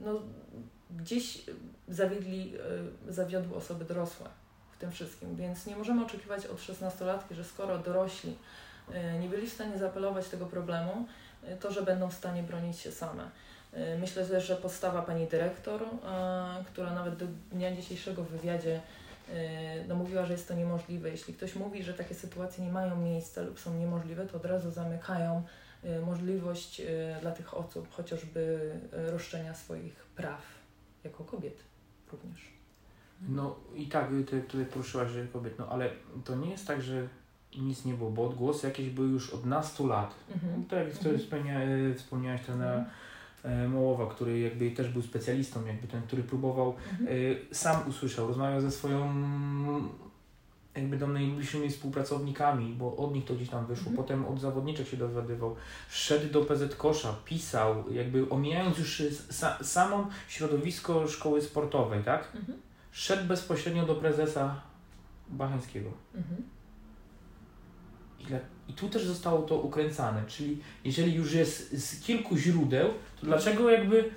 no, 0.00 0.20
gdzieś 0.90 1.44
zawiedli, 1.88 2.52
zawiodły 3.08 3.56
osoby 3.56 3.84
dorosłe 3.84 4.28
w 4.72 4.76
tym 4.76 4.92
wszystkim, 4.92 5.36
więc 5.36 5.66
nie 5.66 5.76
możemy 5.76 6.04
oczekiwać 6.04 6.46
od 6.46 6.58
16-latki, 6.58 7.34
że 7.34 7.44
skoro 7.44 7.78
dorośli 7.78 8.36
nie 9.20 9.28
byli 9.28 9.46
w 9.46 9.52
stanie 9.52 9.78
zaapelować 9.78 10.28
tego 10.28 10.46
problemu, 10.46 11.06
to, 11.60 11.72
że 11.72 11.82
będą 11.82 12.08
w 12.10 12.14
stanie 12.14 12.42
bronić 12.42 12.78
się 12.78 12.92
same. 12.92 13.30
Y, 13.74 13.98
myślę 13.98 14.26
też, 14.26 14.46
że 14.46 14.56
postawa 14.56 15.02
pani 15.02 15.26
dyrektor, 15.26 15.82
y, 15.82 15.86
która 16.64 16.94
nawet 16.94 17.16
do 17.16 17.26
dnia 17.52 17.76
dzisiejszego 17.76 18.24
w 18.24 18.28
wywiadzie 18.28 18.80
y, 19.28 19.32
no, 19.88 19.94
mówiła, 19.94 20.24
że 20.24 20.32
jest 20.32 20.48
to 20.48 20.54
niemożliwe. 20.54 21.10
Jeśli 21.10 21.34
ktoś 21.34 21.54
mówi, 21.56 21.82
że 21.82 21.94
takie 21.94 22.14
sytuacje 22.14 22.64
nie 22.64 22.72
mają 22.72 22.96
miejsca 22.96 23.42
lub 23.42 23.60
są 23.60 23.74
niemożliwe, 23.74 24.26
to 24.26 24.36
od 24.36 24.44
razu 24.44 24.70
zamykają 24.70 25.42
możliwość 26.06 26.82
dla 27.20 27.30
tych 27.30 27.54
osób 27.54 27.92
chociażby 27.92 28.70
roszczenia 28.92 29.54
swoich 29.54 29.94
praw 29.94 30.40
jako 31.04 31.24
kobiet 31.24 31.56
również. 32.12 32.52
No 33.28 33.56
i 33.74 33.86
tak, 33.86 34.08
ty 34.30 34.40
tutaj 34.40 34.66
poruszyłaś, 34.66 35.10
że 35.10 35.26
kobiet, 35.26 35.58
no 35.58 35.68
ale 35.68 35.90
to 36.24 36.36
nie 36.36 36.50
jest 36.50 36.66
tak, 36.66 36.82
że 36.82 37.08
nic 37.58 37.84
nie 37.84 37.94
było, 37.94 38.10
bo 38.10 38.26
odgłosy 38.26 38.66
jakieś 38.66 38.90
były 38.90 39.08
już 39.08 39.30
od 39.30 39.46
nastu 39.46 39.86
lat. 39.86 40.14
Mhm. 40.34 40.64
Tak 40.64 40.78
jak 40.78 40.96
mhm. 40.96 41.18
wspomniałaś, 41.18 41.96
wspomniałaś 41.96 42.40
ten 42.46 42.62
mhm. 42.62 42.84
E, 43.42 43.68
Mołowa, 43.68 44.14
który 44.14 44.40
jakby 44.40 44.70
też 44.70 44.88
był 44.88 45.02
specjalistą, 45.02 45.66
jakby 45.66 45.88
ten, 45.88 46.02
który 46.02 46.22
próbował, 46.22 46.74
mhm. 46.90 47.08
E, 47.50 47.54
sam 47.54 47.88
usłyszał, 47.88 48.28
rozmawiał 48.28 48.60
ze 48.60 48.70
swoją 48.70 49.14
jakby 50.74 50.98
tam 50.98 51.12
najbliższymi 51.12 51.70
współpracownikami, 51.70 52.74
bo 52.74 52.96
od 52.96 53.14
nich 53.14 53.24
to 53.24 53.34
gdzieś 53.34 53.48
tam 53.48 53.66
wyszło, 53.66 53.90
mhm. 53.90 53.96
potem 53.96 54.26
od 54.26 54.40
zawodniczych 54.40 54.88
się 54.88 54.96
dowiadywał, 54.96 55.56
szedł 55.90 56.32
do 56.32 56.44
PZ 56.44 56.74
Kosza, 56.76 57.16
pisał, 57.24 57.84
jakby 57.90 58.30
omijając 58.30 58.78
już 58.78 59.02
sa, 59.30 59.64
samą 59.64 60.06
środowisko 60.28 61.08
szkoły 61.08 61.42
sportowej, 61.42 62.04
tak? 62.04 62.32
Mhm. 62.34 62.58
Szedł 62.92 63.24
bezpośrednio 63.24 63.86
do 63.86 63.94
prezesa 63.94 64.60
Bachańskiego. 65.28 65.90
Mhm. 66.14 66.42
I, 68.68 68.72
tu 68.72 68.88
też 68.88 69.04
zostało 69.04 69.42
to 69.42 69.56
ukręcane, 69.56 70.22
czyli 70.26 70.58
jeżeli 70.84 71.14
już 71.14 71.32
jest 71.32 71.86
z 71.86 72.00
kilku 72.00 72.36
źródeł, 72.36 72.88
to 73.20 73.26
dlaczego 73.26 73.70
jakby 73.70 74.10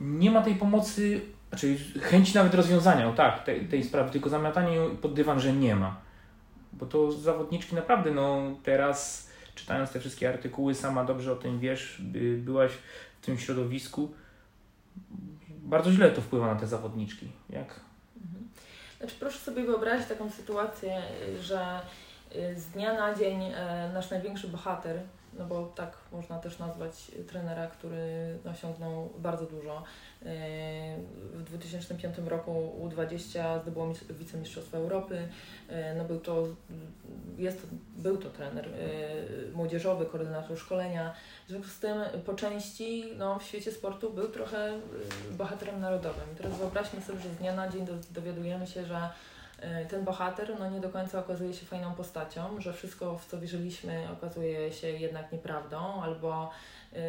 nie 0.00 0.30
ma 0.30 0.42
tej 0.42 0.54
pomocy, 0.54 1.20
znaczy 1.48 1.76
chęci 2.00 2.34
nawet 2.34 2.54
rozwiązania, 2.54 3.08
o 3.08 3.12
tak, 3.12 3.44
tej, 3.44 3.68
tej 3.68 3.84
sprawy, 3.84 4.10
tylko 4.10 4.28
zamiatanie 4.28 4.78
pod 5.02 5.14
dywan, 5.14 5.40
że 5.40 5.52
nie 5.52 5.76
ma. 5.76 6.00
Bo 6.72 6.86
to 6.86 7.12
zawodniczki 7.12 7.74
naprawdę, 7.74 8.10
no 8.10 8.56
teraz 8.62 9.30
czytając 9.54 9.90
te 9.90 10.00
wszystkie 10.00 10.28
artykuły, 10.28 10.74
sama 10.74 11.04
dobrze 11.04 11.32
o 11.32 11.36
tym 11.36 11.58
wiesz, 11.58 11.96
by, 12.00 12.38
byłaś 12.38 12.72
w 13.20 13.26
tym 13.26 13.38
środowisku, 13.38 14.14
bardzo 15.48 15.92
źle 15.92 16.10
to 16.10 16.20
wpływa 16.20 16.54
na 16.54 16.60
te 16.60 16.66
zawodniczki. 16.66 17.28
Jak? 17.50 17.80
Mhm. 18.16 18.48
Znaczy, 18.98 19.14
proszę 19.20 19.38
sobie 19.38 19.62
wyobrazić 19.64 20.08
taką 20.08 20.30
sytuację, 20.30 21.02
że 21.40 21.80
z 22.56 22.66
dnia 22.66 22.94
na 22.94 23.14
dzień 23.14 23.42
e, 23.42 23.90
nasz 23.94 24.10
największy 24.10 24.48
bohater, 24.48 25.00
no 25.38 25.44
bo 25.46 25.66
tak 25.66 25.96
można 26.12 26.38
też 26.38 26.58
nazwać 26.58 27.10
trenera, 27.28 27.66
który 27.66 28.38
osiągnął 28.50 29.10
bardzo 29.18 29.46
dużo. 29.46 29.82
E, 30.22 30.36
w 31.34 31.42
2005 31.42 32.16
roku 32.26 32.72
U20 32.80 33.62
zdobyło 33.62 33.92
wicemistrzostwo 34.10 34.76
Europy. 34.76 35.28
E, 35.68 35.94
no 35.94 36.04
był 36.04 36.20
to, 36.20 36.46
jest, 37.38 37.66
był 37.96 38.16
to 38.16 38.30
trener 38.30 38.68
młodzieżowy, 39.54 40.06
koordynator 40.06 40.58
szkolenia. 40.58 41.14
W 41.46 41.50
związku 41.50 41.70
z 41.70 41.78
tym 41.78 41.96
po 42.26 42.34
części 42.34 43.12
no, 43.18 43.38
w 43.38 43.42
świecie 43.42 43.72
sportu 43.72 44.10
był 44.10 44.28
trochę 44.28 44.72
bohaterem 45.30 45.80
narodowym. 45.80 46.26
Teraz 46.36 46.58
wyobraźmy 46.58 47.02
sobie, 47.02 47.20
że 47.20 47.28
z 47.28 47.36
dnia 47.36 47.54
na 47.54 47.68
dzień 47.68 47.86
dowiadujemy 48.10 48.66
się, 48.66 48.84
że 48.86 49.10
ten 49.88 50.04
bohater 50.04 50.58
no, 50.58 50.70
nie 50.70 50.80
do 50.80 50.88
końca 50.88 51.18
okazuje 51.18 51.54
się 51.54 51.66
fajną 51.66 51.94
postacią, 51.94 52.60
że 52.60 52.72
wszystko, 52.72 53.18
w 53.18 53.26
co 53.26 53.38
wierzyliśmy, 53.38 54.08
okazuje 54.12 54.72
się 54.72 54.88
jednak 54.88 55.32
nieprawdą, 55.32 56.02
albo 56.02 56.50
yy, 56.92 57.00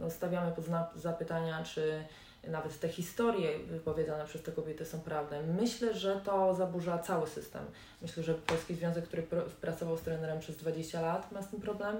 no, 0.00 0.10
stawiamy 0.10 0.52
pod 0.52 0.64
zapytania, 0.94 1.62
czy 1.62 2.04
nawet 2.46 2.80
te 2.80 2.88
historie 2.88 3.58
wypowiedziane 3.58 4.24
przez 4.24 4.42
te 4.42 4.52
kobiety 4.52 4.84
są 4.84 5.00
prawdą. 5.00 5.36
Myślę, 5.60 5.94
że 5.94 6.20
to 6.24 6.54
zaburza 6.54 6.98
cały 6.98 7.26
system. 7.26 7.64
Myślę, 8.02 8.22
że 8.22 8.34
Polski 8.34 8.74
Związek, 8.74 9.04
który 9.04 9.22
pr 9.22 9.44
pracował 9.44 9.96
z 9.96 10.02
trenerem 10.02 10.40
przez 10.40 10.56
20 10.56 11.00
lat, 11.00 11.32
ma 11.32 11.42
z 11.42 11.48
tym 11.48 11.60
problem. 11.60 11.96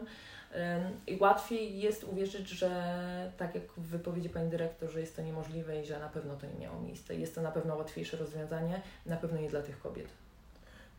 I 1.06 1.16
łatwiej 1.20 1.78
jest 1.78 2.04
uwierzyć, 2.04 2.48
że 2.48 3.32
tak 3.36 3.54
jak 3.54 3.72
w 3.72 3.86
wypowiedzi 3.86 4.28
pani 4.28 4.50
dyrektor, 4.50 4.90
że 4.90 5.00
jest 5.00 5.16
to 5.16 5.22
niemożliwe 5.22 5.82
i 5.82 5.86
że 5.86 5.98
na 5.98 6.08
pewno 6.08 6.36
to 6.36 6.46
nie 6.46 6.58
miało 6.58 6.80
miejsca. 6.80 7.14
Jest 7.14 7.34
to 7.34 7.42
na 7.42 7.50
pewno 7.50 7.76
łatwiejsze 7.76 8.16
rozwiązanie, 8.16 8.82
na 9.06 9.16
pewno 9.16 9.40
nie 9.40 9.48
dla 9.48 9.62
tych 9.62 9.80
kobiet. 9.80 10.08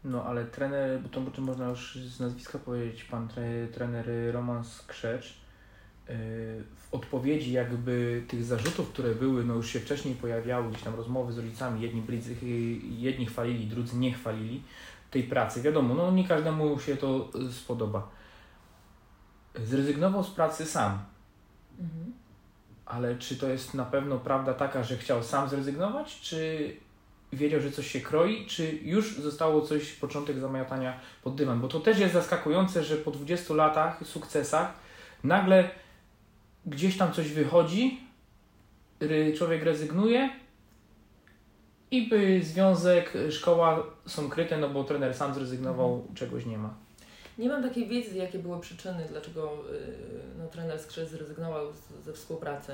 No 0.04 0.24
ale 0.24 0.46
trener, 0.46 1.00
bo 1.00 1.10
to, 1.10 1.32
to 1.32 1.42
można 1.42 1.70
już 1.70 1.96
z 1.96 2.20
nazwiska 2.20 2.60
powiedzieć, 2.60 3.04
pan 3.04 3.28
tre, 3.28 3.68
trener 3.68 4.06
Roman 4.32 4.66
Skrzecz, 4.66 5.38
w 6.78 6.88
odpowiedzi 6.92 7.52
jakby 7.52 8.24
tych 8.28 8.44
zarzutów, 8.44 8.90
które 8.90 9.16
były, 9.16 9.46
no 9.46 9.54
już 9.54 9.70
się 9.70 9.80
wcześniej 9.80 10.16
pojawiały, 10.16 10.70
gdzieś 10.70 10.84
tam 10.84 10.96
rozmowy 10.96 11.34
z 11.34 11.38
rodzicami, 11.38 11.82
jedni, 11.82 12.04
jedni 13.00 13.26
chwalili, 13.26 13.68
drudzy 13.68 13.98
nie 13.98 14.14
chwalili 14.14 14.64
tej 15.12 15.24
pracy. 15.24 15.62
Wiadomo, 15.62 15.96
no 15.96 16.12
nie 16.12 16.28
każdemu 16.28 16.80
się 16.80 16.98
to 16.98 17.30
spodoba 17.52 18.10
zrezygnował 19.64 20.24
z 20.24 20.30
pracy 20.30 20.66
sam. 20.66 21.00
Mhm. 21.80 22.14
Ale 22.86 23.16
czy 23.16 23.38
to 23.38 23.48
jest 23.48 23.74
na 23.74 23.86
pewno 23.86 24.18
prawda 24.18 24.54
taka, 24.54 24.84
że 24.84 24.98
chciał 24.98 25.24
sam 25.24 25.50
zrezygnować, 25.50 26.22
czy 26.22 26.72
wiedział, 27.34 27.62
że 27.62 27.72
coś 27.72 27.92
się 27.92 28.02
kroi, 28.02 28.46
czy 28.46 28.80
już 28.82 29.18
zostało 29.18 29.62
coś, 29.62 29.94
początek 29.94 30.40
zamiatania 30.40 31.00
pod 31.24 31.36
dywan? 31.36 31.62
Bo 31.62 31.68
to 31.68 31.80
też 31.80 32.00
jest 32.00 32.14
zaskakujące, 32.14 32.84
że 32.84 32.96
po 32.96 33.12
20 33.12 33.54
latach, 33.54 34.00
sukcesach, 34.06 34.74
nagle 35.24 35.70
gdzieś 36.68 36.98
tam 36.98 37.14
coś 37.14 37.32
wychodzi, 37.32 38.00
człowiek 39.38 39.64
rezygnuje 39.64 40.30
i 41.92 42.10
by 42.10 42.44
związek, 42.44 43.14
szkoła 43.32 43.84
są 44.06 44.30
kryte, 44.30 44.58
no 44.58 44.70
bo 44.70 44.84
trener 44.84 45.14
sam 45.14 45.34
zrezygnował, 45.34 45.96
mhm. 45.96 46.16
czegoś 46.16 46.46
nie 46.46 46.58
ma. 46.58 46.74
Nie 47.38 47.50
mam 47.50 47.64
takiej 47.64 47.88
wiedzy, 47.88 48.18
jakie 48.18 48.40
były 48.40 48.60
przyczyny, 48.60 49.06
dlaczego 49.10 49.54
y, 49.54 50.38
no, 50.38 50.48
trener 50.48 50.80
Skrzyż 50.80 51.10
zrezygnował 51.10 51.66
ze 52.06 52.14
współpracy. 52.14 52.72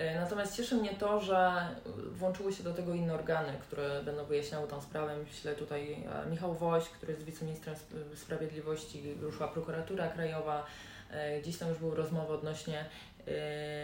Y, 0.00 0.14
natomiast 0.14 0.56
cieszy 0.56 0.76
mnie 0.76 0.90
to, 0.90 1.20
że 1.20 1.68
włączyły 2.12 2.52
się 2.52 2.62
do 2.62 2.74
tego 2.74 2.94
inne 2.94 3.14
organy, 3.14 3.52
które 3.60 4.02
będą 4.02 4.24
wyjaśniały 4.24 4.68
tą 4.68 4.80
sprawę. 4.80 5.16
Myślę 5.24 5.54
tutaj 5.54 5.96
Michał 6.30 6.54
Woś, 6.54 6.84
który 6.84 7.12
jest 7.12 7.24
wiceministrem 7.24 7.76
sprawiedliwości, 8.14 9.14
ruszyła 9.20 9.48
prokuratura 9.48 10.08
krajowa. 10.08 10.66
E, 11.12 11.40
gdzieś 11.40 11.58
tam 11.58 11.68
już 11.68 11.78
były 11.78 11.96
rozmowy 11.96 12.32
odnośnie 12.32 12.84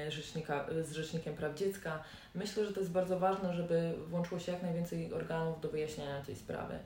rzecznika, 0.09 0.66
z 0.83 0.92
Rzecznikiem 0.92 1.35
Praw 1.35 1.54
Dziecka. 1.54 2.02
Myślę, 2.35 2.66
że 2.66 2.73
to 2.73 2.80
jest 2.80 2.92
bardzo 2.92 3.18
ważne, 3.18 3.54
żeby 3.54 3.95
włączyło 4.07 4.40
się 4.40 4.52
jak 4.52 4.62
najwięcej 4.62 5.12
organów 5.12 5.61
do 5.61 5.68
wyjaśniania 5.68 6.23
tej 6.23 6.37
sprawy. 6.37 6.78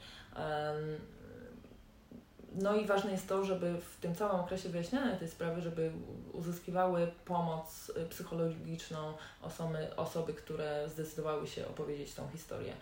No 2.54 2.76
i 2.76 2.86
ważne 2.86 3.12
jest 3.12 3.28
to, 3.28 3.44
żeby 3.44 3.74
w 3.80 4.00
tym 4.00 4.14
całym 4.14 4.40
okresie 4.40 4.68
wyjaśniania 4.68 5.16
tej 5.16 5.28
sprawy, 5.28 5.60
żeby 5.60 5.92
uzyskiwały 6.32 7.12
pomoc 7.24 7.92
psychologiczną 8.10 9.14
osoby, 9.42 9.96
osoby 9.96 10.34
które 10.34 10.88
zdecydowały 10.88 11.46
się 11.46 11.68
opowiedzieć 11.68 12.14
tą 12.14 12.28
historię. 12.28 12.72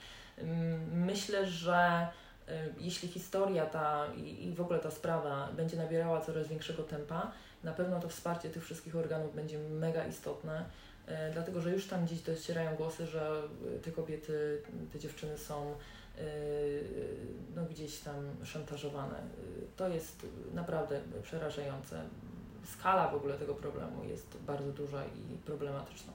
Myślę, 0.92 1.46
że 1.46 2.08
y, 2.48 2.52
jeśli 2.78 3.08
historia 3.08 3.66
ta 3.66 4.06
i 4.16 4.52
w 4.56 4.60
ogóle 4.60 4.78
ta 4.78 4.90
sprawa 4.90 5.48
będzie 5.52 5.76
nabierała 5.76 6.20
coraz 6.20 6.48
większego 6.48 6.82
tempa, 6.82 7.32
na 7.64 7.72
pewno 7.72 8.00
to 8.00 8.08
wsparcie 8.08 8.50
tych 8.50 8.64
wszystkich 8.64 8.96
organów 8.96 9.34
będzie 9.34 9.58
mega 9.58 10.06
istotne, 10.06 10.64
y, 11.08 11.12
dlatego 11.32 11.60
że 11.60 11.72
już 11.72 11.86
tam 11.86 12.04
gdzieś 12.04 12.20
docierają 12.20 12.76
głosy, 12.76 13.06
że 13.06 13.42
y, 13.76 13.80
te 13.80 13.92
kobiety, 13.92 14.62
te 14.92 14.98
dziewczyny 14.98 15.38
są 15.38 15.74
Y, 16.20 16.84
no, 17.56 17.64
gdzieś 17.64 17.98
tam 17.98 18.44
szantażowane. 18.44 19.22
To 19.76 19.88
jest 19.88 20.26
naprawdę 20.54 21.00
przerażające. 21.22 22.02
Skala 22.72 23.08
w 23.08 23.14
ogóle 23.14 23.34
tego 23.34 23.54
problemu 23.54 24.04
jest 24.04 24.36
bardzo 24.46 24.72
duża 24.72 25.04
i 25.04 25.36
problematyczna. 25.36 26.12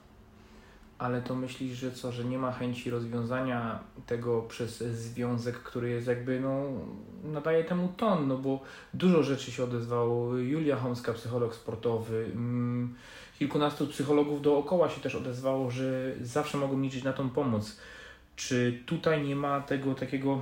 Ale 0.98 1.22
to 1.22 1.36
myślisz, 1.36 1.78
że 1.78 1.92
co, 1.92 2.12
że 2.12 2.26
nie 2.26 2.38
ma 2.38 2.52
chęci 2.52 2.90
rozwiązania 2.90 3.80
tego 4.06 4.42
przez 4.42 4.78
związek, 4.78 5.56
który 5.56 5.90
jest 5.90 6.08
jakby, 6.08 6.40
no, 6.40 6.64
nadaje 7.24 7.64
temu 7.64 7.94
ton, 7.98 8.28
no 8.28 8.38
bo 8.38 8.60
dużo 8.94 9.24
rzeczy 9.24 9.52
się 9.52 9.64
odezwało. 9.64 10.38
Julia 10.38 10.76
Homska, 10.76 11.14
psycholog 11.14 11.56
sportowy, 11.56 12.26
mm, 12.34 12.96
kilkunastu 13.40 13.88
psychologów 13.88 14.42
dookoła 14.42 14.90
się 14.90 15.02
też 15.02 15.16
odezwało, 15.16 15.72
że 15.72 16.16
zawsze 16.22 16.58
mogą 16.58 16.82
liczyć 16.82 17.04
na 17.04 17.14
tą 17.14 17.30
pomoc. 17.30 17.80
Czy 18.36 18.84
tutaj 18.86 19.24
nie 19.24 19.36
ma 19.36 19.62
tego 19.62 19.96
takiego 19.96 20.42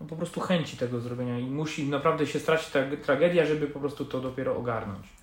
no, 0.00 0.06
po 0.06 0.16
prostu 0.16 0.40
chęci 0.40 0.76
tego 0.76 1.00
zrobienia 1.00 1.38
i 1.38 1.46
musi 1.46 1.88
naprawdę 1.88 2.26
się 2.26 2.40
stać 2.40 2.70
ta 2.70 2.80
tragedia, 3.02 3.46
żeby 3.46 3.66
po 3.66 3.80
prostu 3.80 4.04
to 4.04 4.20
dopiero 4.20 4.56
ogarnąć. 4.56 5.19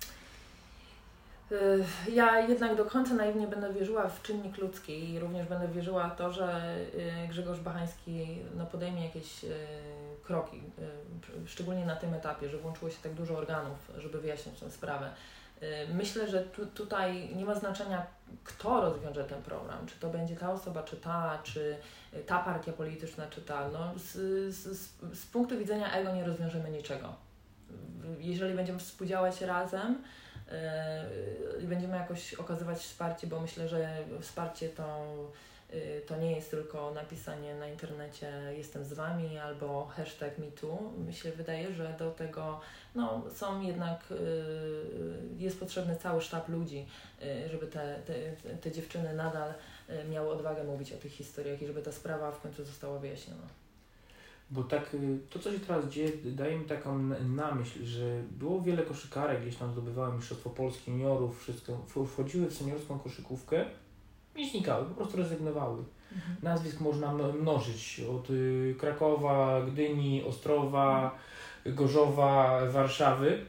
Y, 1.52 1.84
ja 2.12 2.40
jednak 2.40 2.76
do 2.76 2.84
końca 2.84 3.14
naiwnie 3.14 3.46
będę 3.46 3.72
wierzyła 3.72 4.08
w 4.08 4.22
czynnik 4.22 4.58
ludzki 4.58 5.10
i 5.10 5.18
również 5.18 5.46
będę 5.46 5.68
wierzyła 5.68 6.08
w 6.08 6.16
to, 6.16 6.32
że 6.32 6.76
y, 7.24 7.28
Grzegorz 7.28 7.60
Bachański 7.60 8.38
no, 8.56 8.66
podejmie 8.66 9.04
jakieś 9.04 9.44
y, 9.44 9.48
kroki, 10.22 10.62
szczególnie 11.46 11.86
na 11.86 11.96
tym 11.96 12.14
etapie, 12.14 12.48
że 12.48 12.58
włączyło 12.58 12.90
się 12.90 12.96
tak 13.02 13.12
dużo 13.12 13.36
organów, 13.36 13.90
żeby 13.98 14.20
wyjaśnić 14.20 14.60
tę 14.60 14.70
sprawę. 14.70 15.10
Myślę, 15.94 16.28
że 16.28 16.42
tu, 16.42 16.66
tutaj 16.66 17.36
nie 17.36 17.44
ma 17.44 17.54
znaczenia, 17.54 18.06
kto 18.44 18.80
rozwiąże 18.80 19.24
ten 19.24 19.42
problem. 19.42 19.86
Czy 19.86 20.00
to 20.00 20.08
będzie 20.08 20.36
ta 20.36 20.52
osoba, 20.52 20.82
czy 20.82 20.96
ta, 20.96 21.38
czy 21.42 21.76
ta 22.26 22.38
partia 22.38 22.72
polityczna, 22.72 23.26
czy 23.30 23.42
ta. 23.42 23.68
No, 23.68 23.92
z, 23.96 24.12
z, 24.54 24.90
z 25.18 25.26
punktu 25.26 25.58
widzenia 25.58 25.92
ego 25.92 26.14
nie 26.14 26.24
rozwiążemy 26.24 26.70
niczego. 26.70 27.14
Jeżeli 28.18 28.54
będziemy 28.54 28.78
współdziałać 28.78 29.40
razem, 29.40 30.02
i 31.62 31.66
będziemy 31.66 31.96
jakoś 31.96 32.34
okazywać 32.34 32.78
wsparcie, 32.78 33.26
bo 33.26 33.40
myślę, 33.40 33.68
że 33.68 34.04
wsparcie 34.20 34.68
to, 34.68 35.06
y, 35.74 36.02
to 36.06 36.16
nie 36.16 36.32
jest 36.32 36.50
tylko 36.50 36.90
napisanie 36.90 37.54
na 37.54 37.68
internecie 37.68 38.32
jestem 38.56 38.84
z 38.84 38.92
Wami 38.92 39.38
albo 39.38 39.86
hashtag 39.86 40.38
MeToo. 40.38 40.92
Mi 41.06 41.14
się 41.14 41.32
wydaje, 41.32 41.72
że 41.72 41.94
do 41.98 42.10
tego 42.10 42.60
no, 42.94 43.22
są 43.34 43.62
jednak, 43.62 44.04
y, 44.10 44.14
jest 45.38 45.60
potrzebny 45.60 45.96
cały 45.96 46.20
sztab 46.20 46.48
ludzi, 46.48 46.86
y, 47.22 47.48
żeby 47.48 47.66
te, 47.66 47.98
te, 48.06 48.14
te 48.56 48.70
dziewczyny 48.72 49.14
nadal 49.14 49.54
miały 50.10 50.30
odwagę 50.30 50.64
mówić 50.64 50.92
o 50.92 50.96
tych 50.96 51.12
historiach 51.12 51.62
i 51.62 51.66
żeby 51.66 51.82
ta 51.82 51.92
sprawa 51.92 52.32
w 52.32 52.40
końcu 52.40 52.64
została 52.64 52.98
wyjaśniona. 52.98 53.67
Bo 54.50 54.64
tak, 54.64 54.94
y, 54.94 55.18
to 55.30 55.38
co 55.38 55.52
się 55.52 55.60
teraz 55.60 55.88
dzieje, 55.88 56.12
daje 56.24 56.58
mi 56.58 56.64
taką 56.64 56.98
na 57.36 57.54
myśl, 57.54 57.84
że 57.84 58.22
było 58.30 58.62
wiele 58.62 58.82
koszykarek, 58.82 59.42
gdzieś 59.42 59.56
tam 59.56 59.72
zdobywały 59.72 60.14
Mistrzostwo 60.14 60.50
Polski, 60.50 60.90
juniorów, 60.90 61.42
wszystko, 61.42 61.78
wchodziły 62.06 62.46
w 62.46 62.54
seniorską 62.54 62.98
koszykówkę 62.98 63.64
i 64.36 64.50
znikały, 64.50 64.84
po 64.84 64.94
prostu 64.94 65.16
rezygnowały. 65.16 65.84
Mhm. 66.12 66.36
Nazwisk 66.42 66.80
można 66.80 67.12
mnożyć 67.12 68.00
od 68.00 68.30
y, 68.30 68.74
Krakowa, 68.78 69.60
Gdyni, 69.60 70.24
Ostrowa, 70.24 71.18
Gorzowa, 71.66 72.66
Warszawy. 72.66 73.44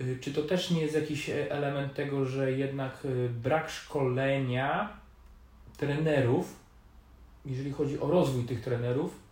Y, 0.00 0.18
czy 0.20 0.32
to 0.32 0.42
też 0.42 0.70
nie 0.70 0.80
jest 0.80 0.94
jakiś 0.94 1.30
e, 1.30 1.52
element 1.52 1.94
tego, 1.94 2.24
że 2.24 2.52
jednak 2.52 3.06
brak 3.42 3.70
szkolenia 3.70 4.88
trenerów, 5.76 6.56
jeżeli 7.46 7.72
chodzi 7.72 8.00
o 8.00 8.10
rozwój 8.10 8.44
tych 8.44 8.60
trenerów, 8.60 9.27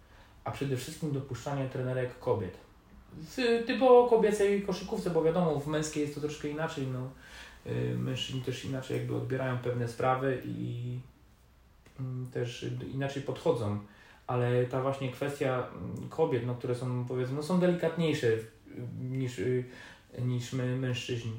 a 0.46 0.50
przede 0.50 0.76
wszystkim 0.76 1.12
dopuszczanie 1.12 1.68
trenerek 1.68 2.18
kobiet. 2.18 2.56
W 3.12 3.64
typowo 3.66 4.08
kobiecej 4.08 4.62
koszykówce, 4.62 5.10
bo 5.10 5.22
wiadomo, 5.22 5.60
w 5.60 5.66
męskiej 5.66 6.02
jest 6.02 6.14
to 6.14 6.20
troszkę 6.20 6.48
inaczej. 6.48 6.86
No, 6.86 7.10
y, 7.72 7.98
mężczyźni 7.98 8.40
też 8.40 8.64
inaczej 8.64 8.96
jakby 8.96 9.16
odbierają 9.16 9.58
pewne 9.58 9.88
sprawy 9.88 10.42
i 10.44 10.98
mm, 12.00 12.30
też 12.32 12.66
inaczej 12.94 13.22
podchodzą. 13.22 13.78
Ale 14.26 14.64
ta 14.64 14.82
właśnie 14.82 15.12
kwestia 15.12 15.68
mm, 15.68 16.08
kobiet, 16.08 16.46
no, 16.46 16.54
które 16.54 16.74
są 16.74 17.04
powiedzmy, 17.04 17.36
no, 17.36 17.42
są 17.42 17.60
delikatniejsze 17.60 18.28
niż, 19.10 19.38
y, 19.38 19.64
niż 20.18 20.52
my, 20.52 20.76
mężczyźni. 20.76 21.36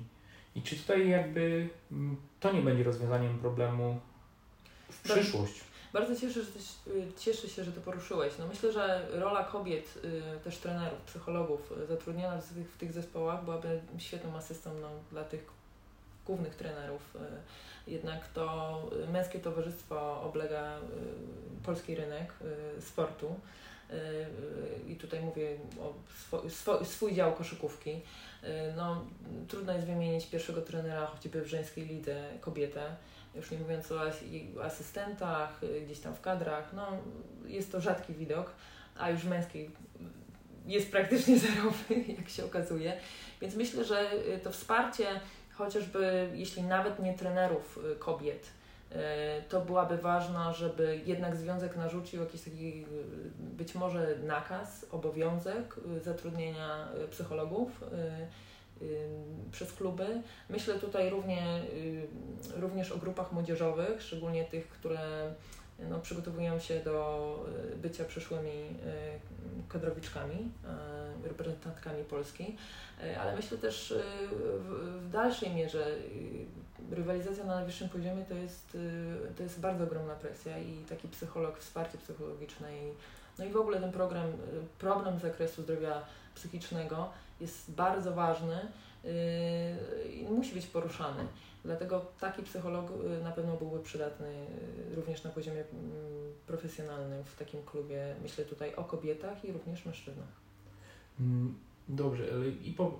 I 0.55 0.61
czy 0.61 0.75
tutaj 0.75 1.09
jakby 1.09 1.69
mm, 1.91 2.15
to 2.39 2.53
nie 2.53 2.61
będzie 2.61 2.83
rozwiązaniem 2.83 3.39
problemu 3.39 3.99
w 4.89 5.01
przyszłość? 5.01 5.66
Bardzo 5.93 6.15
cieszę, 6.15 6.41
że 6.43 6.49
y, 6.91 7.13
cieszę 7.17 7.49
się, 7.49 7.63
że 7.63 7.71
to 7.71 7.81
poruszyłeś. 7.81 8.33
No 8.39 8.47
myślę, 8.47 8.71
że 8.71 9.07
rola 9.11 9.43
kobiet, 9.43 9.99
y, 10.37 10.39
też 10.43 10.57
trenerów, 10.57 10.99
psychologów 11.01 11.73
y, 11.83 11.85
zatrudniona 11.85 12.41
w 12.75 12.77
tych, 12.77 12.93
zespołach 12.93 13.45
byłaby 13.45 13.81
świetną 13.97 14.37
asystą 14.37 14.73
no, 14.81 14.89
dla 15.11 15.23
tych 15.23 15.45
głównych 16.25 16.55
trenerów. 16.55 17.17
Jednak 17.87 18.27
to 18.27 18.81
męskie 19.11 19.39
towarzystwo 19.39 20.21
oblega 20.21 20.79
polski 21.65 21.95
rynek 21.95 22.33
sportu. 22.79 23.35
I 24.87 24.95
tutaj 24.95 25.21
mówię 25.21 25.57
o 25.81 25.93
swo, 26.19 26.49
swo, 26.49 26.85
swój 26.85 27.13
dział 27.13 27.33
koszykówki. 27.33 28.01
No, 28.75 29.05
trudno 29.47 29.73
jest 29.73 29.85
wymienić 29.85 30.25
pierwszego 30.25 30.61
trenera 30.61 31.05
choćby 31.05 31.41
w 31.41 31.47
żeńskiej 31.47 31.85
lidze 31.85 32.29
kobietę 32.41 32.95
już 33.37 33.51
nie 33.51 33.57
mówiąc 33.57 33.91
o 33.91 34.01
asystentach, 34.63 35.63
y, 35.63 35.81
gdzieś 35.81 35.99
tam 35.99 36.15
w 36.15 36.21
kadrach, 36.21 36.73
no 36.73 36.87
jest 37.45 37.71
to 37.71 37.81
rzadki 37.81 38.13
widok, 38.13 38.51
a 38.97 39.09
już 39.09 39.23
męskiej 39.23 39.71
jest 40.65 40.91
praktycznie 40.91 41.39
zerowy, 41.47 42.13
jak 42.17 42.29
się 42.29 42.45
okazuje. 42.45 42.93
Więc 43.41 43.55
myślę, 43.55 43.85
że 43.85 44.13
y, 44.13 44.39
to 44.43 44.51
wsparcie, 44.51 45.05
chociażby 45.53 46.29
jeśli 46.33 46.63
nawet 46.63 46.99
nie 46.99 47.13
trenerów 47.13 47.79
y, 47.91 47.95
kobiet, 47.95 48.57
to 49.49 49.61
byłaby 49.61 49.97
ważna, 49.97 50.53
żeby 50.53 51.01
jednak 51.05 51.35
związek 51.35 51.75
narzucił 51.75 52.21
jakiś 52.21 52.41
taki 52.41 52.85
być 53.39 53.75
może 53.75 54.15
nakaz, 54.23 54.85
obowiązek 54.91 55.75
zatrudnienia 56.03 56.87
psychologów 57.11 57.83
przez 59.51 59.73
kluby. 59.73 60.21
Myślę 60.49 60.79
tutaj 60.79 61.09
równie, 61.09 61.61
również 62.55 62.91
o 62.91 62.97
grupach 62.97 63.31
młodzieżowych, 63.31 64.01
szczególnie 64.01 64.45
tych, 64.45 64.69
które 64.69 65.33
no, 65.79 65.99
przygotowują 65.99 66.59
się 66.59 66.79
do 66.79 67.35
y, 67.73 67.75
bycia 67.75 68.05
przyszłymi 68.05 68.49
y, 68.49 69.69
kadrowiczkami, 69.69 70.51
y, 71.25 71.27
reprezentantkami 71.27 72.03
Polski, 72.03 72.55
ale 73.19 73.35
myślę 73.35 73.57
też 73.57 73.93
w 74.99 75.09
dalszej 75.11 75.55
mierze 75.55 75.95
rywalizacja 76.91 77.43
na 77.43 77.55
najwyższym 77.55 77.89
poziomie 77.89 78.25
to 78.25 78.33
jest, 78.33 78.77
to 79.37 79.43
jest 79.43 79.59
bardzo 79.59 79.83
ogromna 79.83 80.15
presja 80.15 80.59
i 80.59 80.83
taki 80.89 81.07
psycholog, 81.07 81.59
wsparcie 81.59 81.97
psychologiczne 81.97 82.77
i, 82.77 82.91
no 83.39 83.45
i 83.45 83.49
w 83.49 83.57
ogóle 83.57 83.79
ten 83.79 83.91
program, 83.91 84.31
problem 84.79 85.19
z 85.19 85.21
zakresu 85.21 85.61
zdrowia 85.61 86.01
psychicznego 86.35 87.09
jest 87.41 87.71
bardzo 87.71 88.13
ważny 88.13 88.59
yy, 89.03 89.11
i 90.11 90.23
musi 90.23 90.53
być 90.53 90.67
poruszany. 90.67 91.27
Dlatego 91.65 92.05
taki 92.19 92.43
psycholog 92.43 92.91
na 93.23 93.31
pewno 93.31 93.57
byłby 93.57 93.79
przydatny 93.79 94.45
również 94.95 95.23
na 95.23 95.29
poziomie 95.29 95.63
mm, 95.73 96.33
profesjonalnym 96.47 97.23
w 97.23 97.35
takim 97.35 97.63
klubie. 97.63 98.15
Myślę 98.23 98.45
tutaj 98.45 98.75
o 98.75 98.83
kobietach 98.83 99.45
i 99.45 99.51
również 99.51 99.85
mężczyznach. 99.85 100.27
Dobrze, 101.89 102.23
ale 102.33 102.49
i 102.49 102.73
po, 102.73 102.99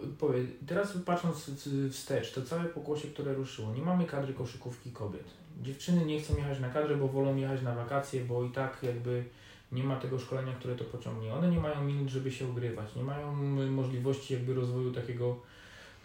teraz 0.68 0.98
patrząc 1.06 1.52
wstecz, 1.92 2.34
to 2.34 2.42
całe 2.42 2.64
pokłosie, 2.64 3.08
które 3.08 3.34
ruszyło, 3.34 3.74
nie 3.74 3.82
mamy 3.82 4.06
kadry 4.06 4.34
koszykówki 4.34 4.92
kobiet. 4.92 5.24
Dziewczyny 5.62 6.06
nie 6.06 6.20
chcą 6.22 6.38
jechać 6.38 6.60
na 6.60 6.70
kadrę, 6.70 6.96
bo 6.96 7.08
wolą 7.08 7.36
jechać 7.36 7.62
na 7.62 7.76
wakacje, 7.76 8.26
bo 8.26 8.44
i 8.44 8.50
tak 8.50 8.78
jakby 8.84 9.24
nie 9.72 9.84
ma 9.84 9.96
tego 9.96 10.20
szkolenia, 10.20 10.54
które 10.54 10.76
to 10.76 10.84
pociągnie. 10.84 11.34
One 11.34 11.52
nie 11.52 11.60
mają 11.60 11.84
minut, 11.84 12.10
żeby 12.10 12.32
się 12.32 12.48
ugrywać, 12.48 12.96
nie 12.96 13.04
mają 13.04 13.36
możliwości 13.70 14.34
jakby 14.34 14.54
rozwoju 14.54 14.92
takiego. 14.92 15.40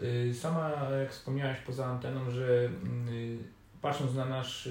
Y, 0.00 0.34
sama, 0.34 0.70
jak 1.00 1.12
wspomniałaś 1.12 1.58
poza 1.66 1.86
anteną, 1.86 2.30
że 2.30 2.70
y, 3.10 3.38
patrząc 3.82 4.14
na 4.14 4.24
nasz, 4.24 4.68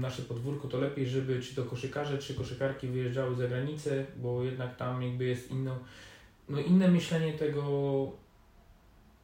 nasze 0.00 0.22
podwórko, 0.22 0.68
to 0.68 0.78
lepiej, 0.78 1.06
żeby 1.06 1.40
czy 1.40 1.54
to 1.54 1.64
koszykarze, 1.64 2.18
czy 2.18 2.34
koszykarki 2.34 2.86
wyjeżdżały 2.86 3.36
za 3.36 3.48
granicę, 3.48 4.06
bo 4.16 4.44
jednak 4.44 4.76
tam 4.76 5.02
jakby 5.02 5.24
jest 5.24 5.50
inno, 5.50 5.78
no 6.50 6.60
inne 6.60 6.88
myślenie 6.88 7.32
tego 7.32 7.62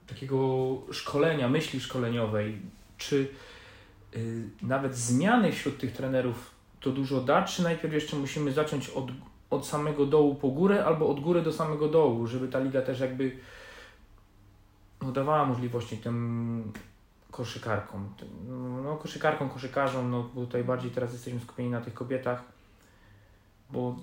takiego 0.07 0.39
szkolenia, 0.93 1.49
myśli 1.49 1.81
szkoleniowej, 1.81 2.61
czy 2.99 3.29
y, 4.17 4.49
nawet 4.63 4.97
zmiany 4.97 5.53
wśród 5.53 5.79
tych 5.79 5.93
trenerów 5.93 6.51
to 6.81 6.91
dużo 6.91 7.21
da, 7.21 7.43
czy 7.43 7.63
najpierw 7.63 7.95
jeszcze 7.95 8.17
musimy 8.17 8.53
zacząć 8.53 8.89
od, 8.89 9.07
od 9.51 9.67
samego 9.67 10.07
dołu 10.07 10.35
po 10.35 10.49
górę, 10.49 10.85
albo 10.85 11.09
od 11.09 11.21
góry 11.21 11.43
do 11.43 11.53
samego 11.53 11.89
dołu, 11.89 12.27
żeby 12.27 12.49
ta 12.49 12.59
liga 12.59 12.83
też 12.83 13.01
jakby 13.01 13.37
no, 15.03 15.13
dawała 15.13 15.45
możliwości 15.47 15.97
tym 15.97 16.73
koszykarkom, 17.31 18.15
no 18.85 18.97
koszykarkom, 18.97 19.51
koszykarzom, 19.51 20.11
no 20.11 20.31
tutaj 20.35 20.65
bardziej 20.65 20.91
teraz 20.91 21.13
jesteśmy 21.13 21.41
skupieni 21.41 21.71
na 21.71 21.81
tych 21.81 21.95
kobietach, 21.95 22.43
bo 23.71 23.97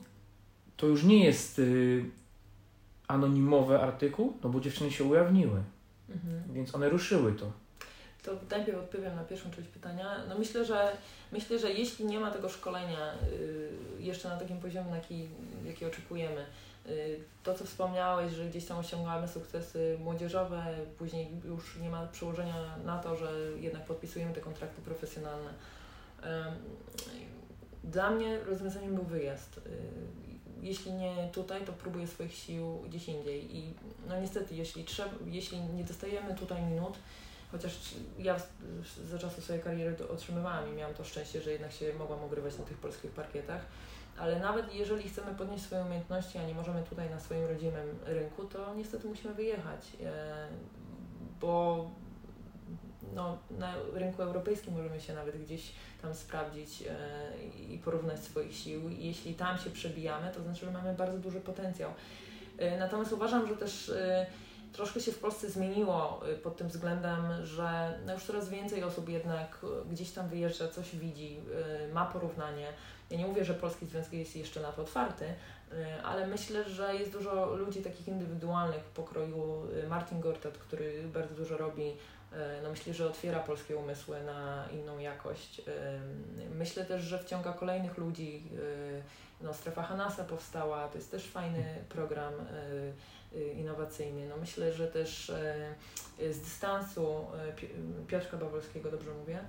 to 0.77 0.87
już 0.87 1.03
nie 1.03 1.25
jest 1.25 1.59
y, 1.59 2.05
anonimowy 3.13 3.79
artykuł, 3.79 4.37
no 4.43 4.49
bo 4.49 4.59
dziewczyny 4.59 4.91
się 4.91 5.03
ujawniły, 5.03 5.63
mhm. 6.09 6.43
więc 6.53 6.75
one 6.75 6.89
ruszyły 6.89 7.33
to. 7.33 7.51
To 8.23 8.31
najpierw 8.51 8.77
odpowiem 8.77 9.15
na 9.15 9.23
pierwszą 9.23 9.51
część 9.51 9.67
pytania. 9.69 10.17
No 10.29 10.37
myślę, 10.37 10.65
że 10.65 10.91
myślę, 11.31 11.59
że 11.59 11.71
jeśli 11.71 12.05
nie 12.05 12.19
ma 12.19 12.31
tego 12.31 12.49
szkolenia 12.49 13.13
y, 13.31 13.69
jeszcze 13.99 14.29
na 14.29 14.37
takim 14.37 14.57
poziomie, 14.57 14.89
na 14.89 14.95
jaki, 14.95 15.27
jaki 15.65 15.85
oczekujemy, 15.85 16.45
y, 16.87 17.19
to 17.43 17.53
co 17.53 17.65
wspomniałeś, 17.65 18.33
że 18.33 18.45
gdzieś 18.45 18.65
tam 18.65 18.77
osiągamy 18.77 19.27
sukcesy 19.27 19.97
młodzieżowe, 20.03 20.65
później 20.97 21.27
już 21.45 21.77
nie 21.77 21.89
ma 21.89 22.07
przełożenia 22.07 22.77
na 22.85 22.97
to, 22.97 23.15
że 23.15 23.31
jednak 23.59 23.85
podpisujemy 23.85 24.33
te 24.33 24.41
kontrakty 24.41 24.81
profesjonalne. 24.81 25.49
Dla 27.83 28.09
mnie 28.09 28.39
rozwiązaniem 28.39 28.95
był 28.95 29.03
wyjazd. 29.03 29.59
Jeśli 30.63 30.93
nie 30.93 31.29
tutaj, 31.33 31.65
to 31.65 31.73
próbuję 31.73 32.07
swoich 32.07 32.33
sił 32.33 32.79
gdzieś 32.79 33.07
indziej. 33.07 33.57
I 33.57 33.73
no 34.07 34.21
niestety, 34.21 34.55
jeśli, 34.55 34.83
trzeba, 34.83 35.09
jeśli 35.25 35.59
nie 35.59 35.83
dostajemy 35.83 36.35
tutaj 36.35 36.61
minut, 36.61 36.97
chociaż 37.51 37.79
ja 38.19 38.35
za 39.09 39.19
czasów 39.19 39.43
swojej 39.43 39.61
kariery 39.61 39.95
to 39.95 40.09
otrzymywałam 40.09 40.69
i 40.69 40.75
miałam 40.75 40.95
to 40.95 41.03
szczęście, 41.03 41.41
że 41.41 41.51
jednak 41.51 41.71
się 41.71 41.93
mogłam 41.93 42.23
ogrywać 42.23 42.57
na 42.57 42.63
tych 42.63 42.77
polskich 42.77 43.11
parkietach, 43.11 43.61
ale 44.17 44.39
nawet 44.39 44.75
jeżeli 44.75 45.09
chcemy 45.09 45.35
podnieść 45.35 45.63
swoje 45.63 45.81
umiejętności, 45.81 46.37
a 46.37 46.47
nie 46.47 46.53
możemy 46.53 46.83
tutaj 46.83 47.09
na 47.09 47.19
swoim 47.19 47.45
rodzimym 47.45 47.99
rynku, 48.05 48.45
to 48.45 48.75
niestety 48.75 49.07
musimy 49.07 49.33
wyjechać, 49.33 49.87
e, 50.05 50.47
bo 51.39 51.89
no, 53.15 53.37
na 53.51 53.73
rynku 53.93 54.21
europejskim 54.21 54.73
możemy 54.73 55.01
się 55.01 55.13
nawet 55.13 55.43
gdzieś 55.43 55.71
tam 56.01 56.13
sprawdzić 56.13 56.81
e, 56.81 57.47
i 57.73 57.77
porównać 57.77 58.19
swoich 58.19 58.55
sił. 58.55 58.89
I 58.89 59.05
jeśli 59.05 59.33
tam 59.33 59.57
się 59.57 59.69
przebijamy, 59.69 60.31
to 60.31 60.43
znaczy, 60.43 60.65
że 60.65 60.71
mamy 60.71 60.93
bardzo 60.93 61.17
duży 61.17 61.41
potencjał. 61.41 61.91
E, 62.57 62.77
natomiast 62.77 63.11
uważam, 63.11 63.47
że 63.47 63.55
też 63.55 63.91
troszkę 64.73 64.99
się 64.99 65.11
w 65.11 65.19
Polsce 65.19 65.49
zmieniło 65.49 66.21
pod 66.43 66.57
tym 66.57 66.67
względem, 66.67 67.45
że 67.45 67.99
no 68.05 68.13
już 68.13 68.23
coraz 68.23 68.49
więcej 68.49 68.83
osób 68.83 69.09
jednak 69.09 69.65
gdzieś 69.91 70.11
tam 70.11 70.27
wyjeżdża, 70.27 70.67
coś 70.67 70.95
widzi, 70.95 71.39
ma 71.93 72.05
porównanie. 72.05 72.67
Ja 73.09 73.17
nie 73.17 73.27
mówię, 73.27 73.45
że 73.45 73.53
Polski 73.53 73.85
Związek 73.85 74.13
jest 74.13 74.35
jeszcze 74.35 74.61
na 74.61 74.71
to 74.71 74.81
otwarty, 74.81 75.25
ale 76.03 76.27
myślę, 76.27 76.69
że 76.69 76.95
jest 76.95 77.11
dużo 77.11 77.55
ludzi 77.55 77.81
takich 77.81 78.07
indywidualnych 78.07 78.83
pokroju 78.83 79.67
Martin 79.89 80.19
Gortat, 80.19 80.57
który 80.57 81.03
bardzo 81.13 81.35
dużo 81.35 81.57
robi. 81.57 81.93
Y, 82.33 82.61
no 82.63 82.69
myślę, 82.69 82.93
że 82.93 83.07
otwiera 83.07 83.39
polskie 83.39 83.77
umysły 83.77 84.23
na 84.23 84.67
inną 84.71 84.99
jakość. 84.99 85.61
Myślę 86.55 86.85
też, 86.85 87.01
że 87.01 87.19
wciąga 87.19 87.53
kolejnych 87.53 87.97
ludzi. 87.97 88.43
No, 89.41 89.53
Strefa 89.53 89.83
Hanasa 89.83 90.23
powstała, 90.23 90.87
to 90.87 90.97
jest 90.97 91.11
też 91.11 91.27
fajny 91.27 91.63
program 91.89 92.33
innowacyjny. 93.55 94.27
No 94.29 94.37
myślę, 94.37 94.73
że 94.73 94.87
też 94.87 95.31
z 96.31 96.39
dystansu 96.39 97.25
Piotrka 98.07 98.37
Bawolskiego, 98.37 98.91
dobrze 98.91 99.11
mówię, 99.11 99.39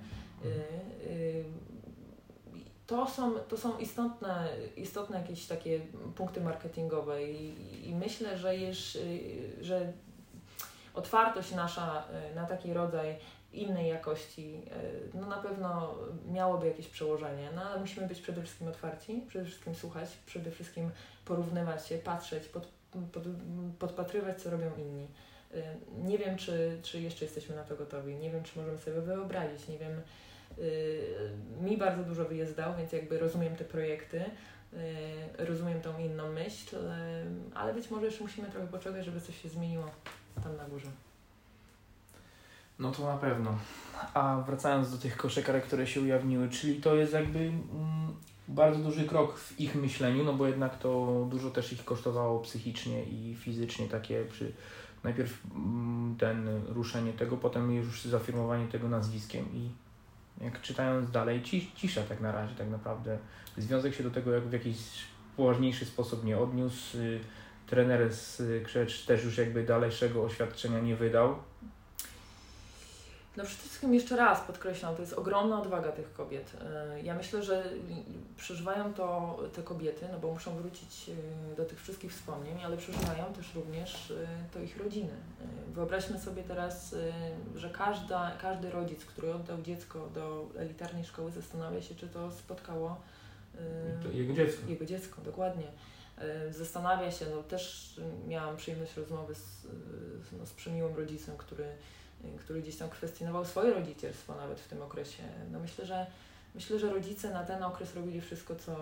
to 2.87 3.07
są, 3.07 3.33
to 3.39 3.57
są 3.57 3.77
istotne, 3.77 4.47
istotne 4.77 5.17
jakieś 5.21 5.47
takie 5.47 5.79
punkty 6.15 6.41
marketingowe 6.41 7.23
i, 7.23 7.89
i 7.89 7.95
myślę, 7.95 8.37
że, 8.37 8.57
jeż, 8.57 8.97
że 9.61 9.93
otwartość 10.95 11.51
nasza 11.51 12.03
y, 12.31 12.35
na 12.35 12.45
taki 12.45 12.73
rodzaj 12.73 13.15
innej 13.53 13.87
jakości, 13.87 14.61
y, 15.13 15.17
no 15.17 15.27
na 15.27 15.37
pewno 15.37 15.95
miałoby 16.31 16.67
jakieś 16.67 16.87
przełożenie, 16.87 17.49
no 17.55 17.61
ale 17.63 17.79
musimy 17.79 18.07
być 18.07 18.21
przede 18.21 18.41
wszystkim 18.41 18.67
otwarci, 18.67 19.23
przede 19.27 19.45
wszystkim 19.45 19.75
słuchać, 19.75 20.09
przede 20.25 20.51
wszystkim 20.51 20.91
porównywać 21.25 21.87
się, 21.87 21.97
patrzeć, 21.97 22.47
pod, 22.47 22.67
pod, 23.11 23.23
podpatrywać, 23.79 24.41
co 24.41 24.49
robią 24.49 24.71
inni. 24.77 25.07
Y, 25.55 25.63
nie 25.97 26.17
wiem, 26.17 26.37
czy, 26.37 26.79
czy 26.83 27.01
jeszcze 27.01 27.25
jesteśmy 27.25 27.55
na 27.55 27.63
to 27.63 27.75
gotowi, 27.75 28.15
nie 28.15 28.31
wiem, 28.31 28.43
czy 28.43 28.59
możemy 28.59 28.77
sobie 28.77 29.01
wyobrazić, 29.01 29.67
nie 29.67 29.77
wiem, 29.77 30.01
mi 31.61 31.77
bardzo 31.77 32.03
dużo 32.03 32.25
wyjezdał, 32.25 32.75
więc 32.77 32.91
jakby 32.91 33.19
rozumiem 33.19 33.55
te 33.55 33.63
projekty, 33.63 34.23
rozumiem 35.37 35.81
tą 35.81 35.99
inną 35.99 36.31
myśl, 36.31 36.77
ale 37.53 37.73
być 37.73 37.89
może 37.89 38.05
jeszcze 38.05 38.23
musimy 38.23 38.49
trochę 38.49 38.67
poczekać, 38.67 39.05
żeby 39.05 39.21
coś 39.21 39.41
się 39.41 39.49
zmieniło 39.49 39.91
tam 40.41 40.57
na 40.57 40.65
górze. 40.65 40.87
No 42.79 42.91
to 42.91 43.05
na 43.05 43.17
pewno. 43.17 43.57
A 44.13 44.43
wracając 44.47 44.91
do 44.91 44.97
tych 44.97 45.17
koszykarek, 45.17 45.63
które 45.63 45.87
się 45.87 46.01
ujawniły, 46.01 46.49
czyli 46.49 46.81
to 46.81 46.95
jest 46.95 47.13
jakby 47.13 47.39
mm, 47.39 48.13
bardzo 48.47 48.79
duży 48.79 49.05
krok 49.05 49.37
w 49.37 49.59
ich 49.59 49.75
myśleniu, 49.75 50.23
no 50.23 50.33
bo 50.33 50.47
jednak 50.47 50.79
to 50.79 51.25
dużo 51.29 51.49
też 51.49 51.73
ich 51.73 51.85
kosztowało 51.85 52.39
psychicznie 52.39 53.03
i 53.03 53.35
fizycznie, 53.35 53.87
takie 53.87 54.25
przy 54.25 54.53
najpierw 55.03 55.41
mm, 55.55 56.15
ten 56.19 56.61
ruszenie 56.67 57.13
tego, 57.13 57.37
potem 57.37 57.71
już 57.71 58.05
zafirmowanie 58.05 58.67
tego 58.67 58.89
nazwiskiem 58.89 59.45
i 59.53 59.69
jak 60.41 60.61
czytając 60.61 61.11
dalej, 61.11 61.41
cisza 61.75 62.01
tak 62.01 62.21
na 62.21 62.31
razie 62.31 62.55
tak 62.55 62.69
naprawdę. 62.69 63.17
Związek 63.57 63.95
się 63.95 64.03
do 64.03 64.11
tego 64.11 64.31
jak 64.31 64.43
w 64.43 64.53
jakiś 64.53 64.77
poważniejszy 65.37 65.85
sposób 65.85 66.23
nie 66.23 66.37
odniósł. 66.37 66.97
Y, 66.97 67.19
trener 67.67 68.13
z 68.13 68.41
Krzecz 68.65 69.05
też 69.05 69.23
już 69.23 69.37
jakby 69.37 69.63
dalszego 69.63 70.23
oświadczenia 70.23 70.79
nie 70.79 70.95
wydał. 70.95 71.35
No 73.37 73.43
przede 73.43 73.61
wszystkim 73.61 73.93
jeszcze 73.93 74.15
raz 74.15 74.41
podkreślam, 74.41 74.95
to 74.95 75.01
jest 75.01 75.13
ogromna 75.13 75.61
odwaga 75.61 75.91
tych 75.91 76.13
kobiet. 76.13 76.53
Y, 76.97 77.01
ja 77.01 77.15
myślę, 77.15 77.43
że 77.43 77.63
przeżywają 78.37 78.93
to 78.93 79.37
te 79.53 79.63
kobiety, 79.63 80.05
no 80.11 80.19
bo 80.19 80.31
muszą 80.31 80.55
wrócić 80.55 81.09
y, 81.53 81.55
do 81.55 81.65
tych 81.65 81.81
wszystkich 81.81 82.11
wspomnień, 82.11 82.63
ale 82.63 82.77
przeżywają 82.77 83.33
też 83.33 83.55
również 83.55 84.11
y, 84.11 84.27
to 84.53 84.59
ich 84.59 84.77
rodziny. 84.77 85.13
Wyobraźmy 85.73 86.19
sobie 86.19 86.43
teraz, 86.43 86.95
że 87.55 87.69
każda, 87.69 88.31
każdy 88.41 88.69
rodzic, 88.69 89.05
który 89.05 89.33
oddał 89.33 89.61
dziecko 89.61 90.09
do 90.13 90.47
elitarnej 90.57 91.05
szkoły, 91.05 91.31
zastanawia 91.31 91.81
się, 91.81 91.95
czy 91.95 92.07
to 92.07 92.31
spotkało 92.31 93.01
to 94.03 94.09
jego 94.09 94.33
dziecko. 94.33 94.61
Jego 94.67 94.85
dziecko, 94.85 95.21
dokładnie. 95.21 95.65
Zastanawia 96.51 97.11
się, 97.11 97.25
no 97.35 97.43
też 97.43 97.95
miałam 98.27 98.57
przyjemność 98.57 98.97
rozmowy 98.97 99.35
z, 99.35 99.67
no, 100.39 100.45
z 100.45 100.53
przemiłym 100.53 100.95
rodzicem, 100.95 101.37
który 101.37 101.65
który 102.39 102.61
gdzieś 102.61 102.75
tam 102.75 102.89
kwestionował 102.89 103.45
swoje 103.45 103.73
rodzicielstwo 103.73 104.35
nawet 104.35 104.59
w 104.59 104.67
tym 104.67 104.81
okresie. 104.81 105.23
No 105.51 105.59
myślę, 105.59 105.85
że 105.85 106.05
myślę, 106.55 106.79
że 106.79 106.89
rodzice 106.89 107.33
na 107.33 107.43
ten 107.43 107.63
okres 107.63 107.95
robili 107.95 108.21
wszystko, 108.21 108.55
co, 108.55 108.75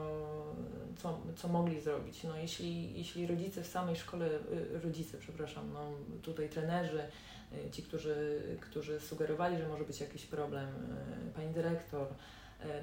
co, 0.97 1.19
co 1.35 1.47
mogli 1.47 1.81
zrobić. 1.81 2.23
No 2.23 2.37
jeśli, 2.37 2.97
jeśli 2.97 3.27
rodzice 3.27 3.63
w 3.63 3.67
samej 3.67 3.95
szkole, 3.95 4.25
y, 4.25 4.79
rodzice, 4.83 5.17
przepraszam, 5.17 5.73
no 5.73 5.91
tutaj 6.21 6.49
trenerzy, 6.49 7.03
y, 7.67 7.71
ci, 7.71 7.83
którzy, 7.83 8.41
którzy 8.61 8.99
sugerowali, 8.99 9.57
że 9.57 9.67
może 9.67 9.83
być 9.83 10.01
jakiś 10.01 10.25
problem, 10.25 10.69
y, 11.29 11.33
pani 11.35 11.53
dyrektor, 11.53 12.07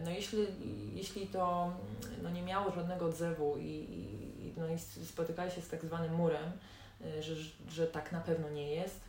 no 0.04 0.10
jeśli, 0.10 0.46
jeśli 0.94 1.26
to 1.26 1.72
no 2.22 2.30
nie 2.30 2.42
miało 2.42 2.72
żadnego 2.72 3.06
odzewu 3.06 3.56
i, 3.58 3.64
i, 3.64 4.52
no 4.56 4.68
i 4.68 4.78
spotykali 5.06 5.50
się 5.50 5.60
z 5.62 5.68
tak 5.68 5.84
zwanym 5.84 6.14
murem, 6.14 6.52
że, 7.20 7.34
że 7.68 7.86
tak 7.86 8.12
na 8.12 8.20
pewno 8.20 8.50
nie 8.50 8.74
jest, 8.74 9.00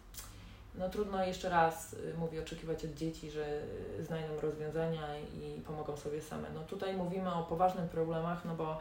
no 0.76 0.90
trudno 0.90 1.26
jeszcze 1.26 1.50
raz, 1.50 1.94
y, 1.94 2.14
mówię, 2.18 2.42
oczekiwać 2.42 2.86
od 2.86 2.94
dzieci, 2.94 3.32
że 3.32 3.62
znajdą 4.02 4.40
rozwiązania 4.42 5.20
i 5.20 5.62
pomogą 5.62 5.98
sobie 5.98 6.22
same. 6.22 6.50
No 6.54 6.64
tutaj 6.64 6.98
mówimy 6.98 7.34
o 7.34 7.44
poważnych 7.44 7.90
problemach, 7.90 8.46
no 8.46 8.56
bo 8.56 8.80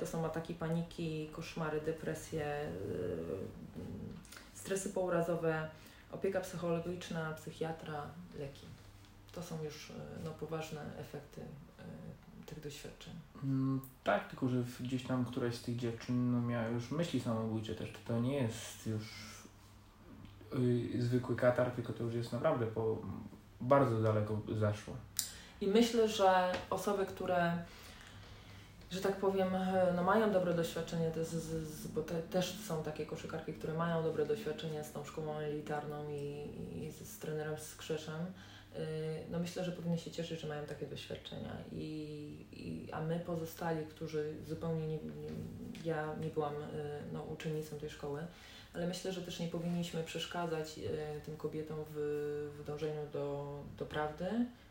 to 0.00 0.06
są 0.06 0.26
ataki 0.26 0.54
paniki, 0.54 1.28
koszmary, 1.32 1.80
depresje, 1.80 2.72
stresy 4.54 4.90
pourazowe, 4.90 5.68
opieka 6.12 6.40
psychologiczna, 6.40 7.34
psychiatra, 7.34 8.06
leki. 8.38 8.66
To 9.32 9.42
są 9.42 9.62
już 9.64 9.92
no, 10.24 10.30
poważne 10.30 10.80
efekty 10.98 11.40
tych 12.46 12.60
doświadczeń. 12.60 13.14
Mm, 13.44 13.80
tak, 14.04 14.28
tylko 14.28 14.48
że 14.48 14.64
gdzieś 14.80 15.02
tam 15.02 15.24
któraś 15.24 15.54
z 15.54 15.62
tych 15.62 15.76
dziewczyn 15.76 16.32
no, 16.32 16.40
miała 16.40 16.68
już 16.68 16.90
myśli 16.90 17.20
samobójcze 17.20 17.74
też. 17.74 17.92
To 18.06 18.20
nie 18.20 18.36
jest 18.36 18.86
już 18.86 19.38
Y, 20.54 21.02
zwykły 21.02 21.36
katar, 21.36 21.70
tylko 21.70 21.92
to 21.92 22.04
już 22.04 22.14
jest 22.14 22.32
naprawdę 22.32 22.66
po 22.66 22.98
bardzo 23.60 24.02
daleko 24.02 24.40
zaszło. 24.58 24.94
I 25.60 25.66
myślę, 25.66 26.08
że 26.08 26.52
osoby, 26.70 27.06
które 27.06 27.52
że 28.90 29.00
tak 29.00 29.16
powiem, 29.16 29.48
no 29.96 30.02
mają 30.02 30.32
dobre 30.32 30.54
doświadczenie, 30.54 31.10
z, 31.22 31.28
z, 31.28 31.86
bo 31.86 32.02
te, 32.02 32.22
też 32.22 32.58
są 32.60 32.82
takie 32.82 33.06
koszykarki, 33.06 33.52
które 33.52 33.74
mają 33.74 34.02
dobre 34.02 34.26
doświadczenie 34.26 34.84
z 34.84 34.92
tą 34.92 35.04
szkołą 35.04 35.38
elitarną 35.38 36.10
i, 36.10 36.48
i 36.76 36.90
z, 36.90 37.08
z 37.08 37.18
trenerem 37.18 37.58
z 37.58 37.76
Krzeszem, 37.76 38.26
no 39.30 39.38
myślę, 39.38 39.64
że 39.64 39.72
powinny 39.72 39.98
się 39.98 40.10
cieszyć, 40.10 40.40
że 40.40 40.48
mają 40.48 40.66
takie 40.66 40.86
doświadczenia. 40.86 41.56
I, 41.72 42.46
i, 42.52 42.92
a 42.92 43.00
my 43.00 43.20
pozostali, 43.20 43.86
którzy 43.86 44.34
zupełnie 44.46 44.86
nie, 44.86 44.96
nie 44.96 45.30
ja 45.84 46.14
nie 46.20 46.28
byłam 46.28 46.54
y, 46.54 46.58
no, 47.12 47.22
uczennicą 47.22 47.78
tej 47.78 47.90
szkoły, 47.90 48.26
ale 48.74 48.86
myślę, 48.86 49.12
że 49.12 49.22
też 49.22 49.40
nie 49.40 49.48
powinniśmy 49.48 50.04
przeszkadzać 50.04 50.78
e, 50.78 51.20
tym 51.20 51.36
kobietom 51.36 51.84
w, 51.94 51.94
w 52.58 52.64
dążeniu 52.64 53.06
do, 53.12 53.58
do 53.78 53.86
prawdy, 53.86 54.26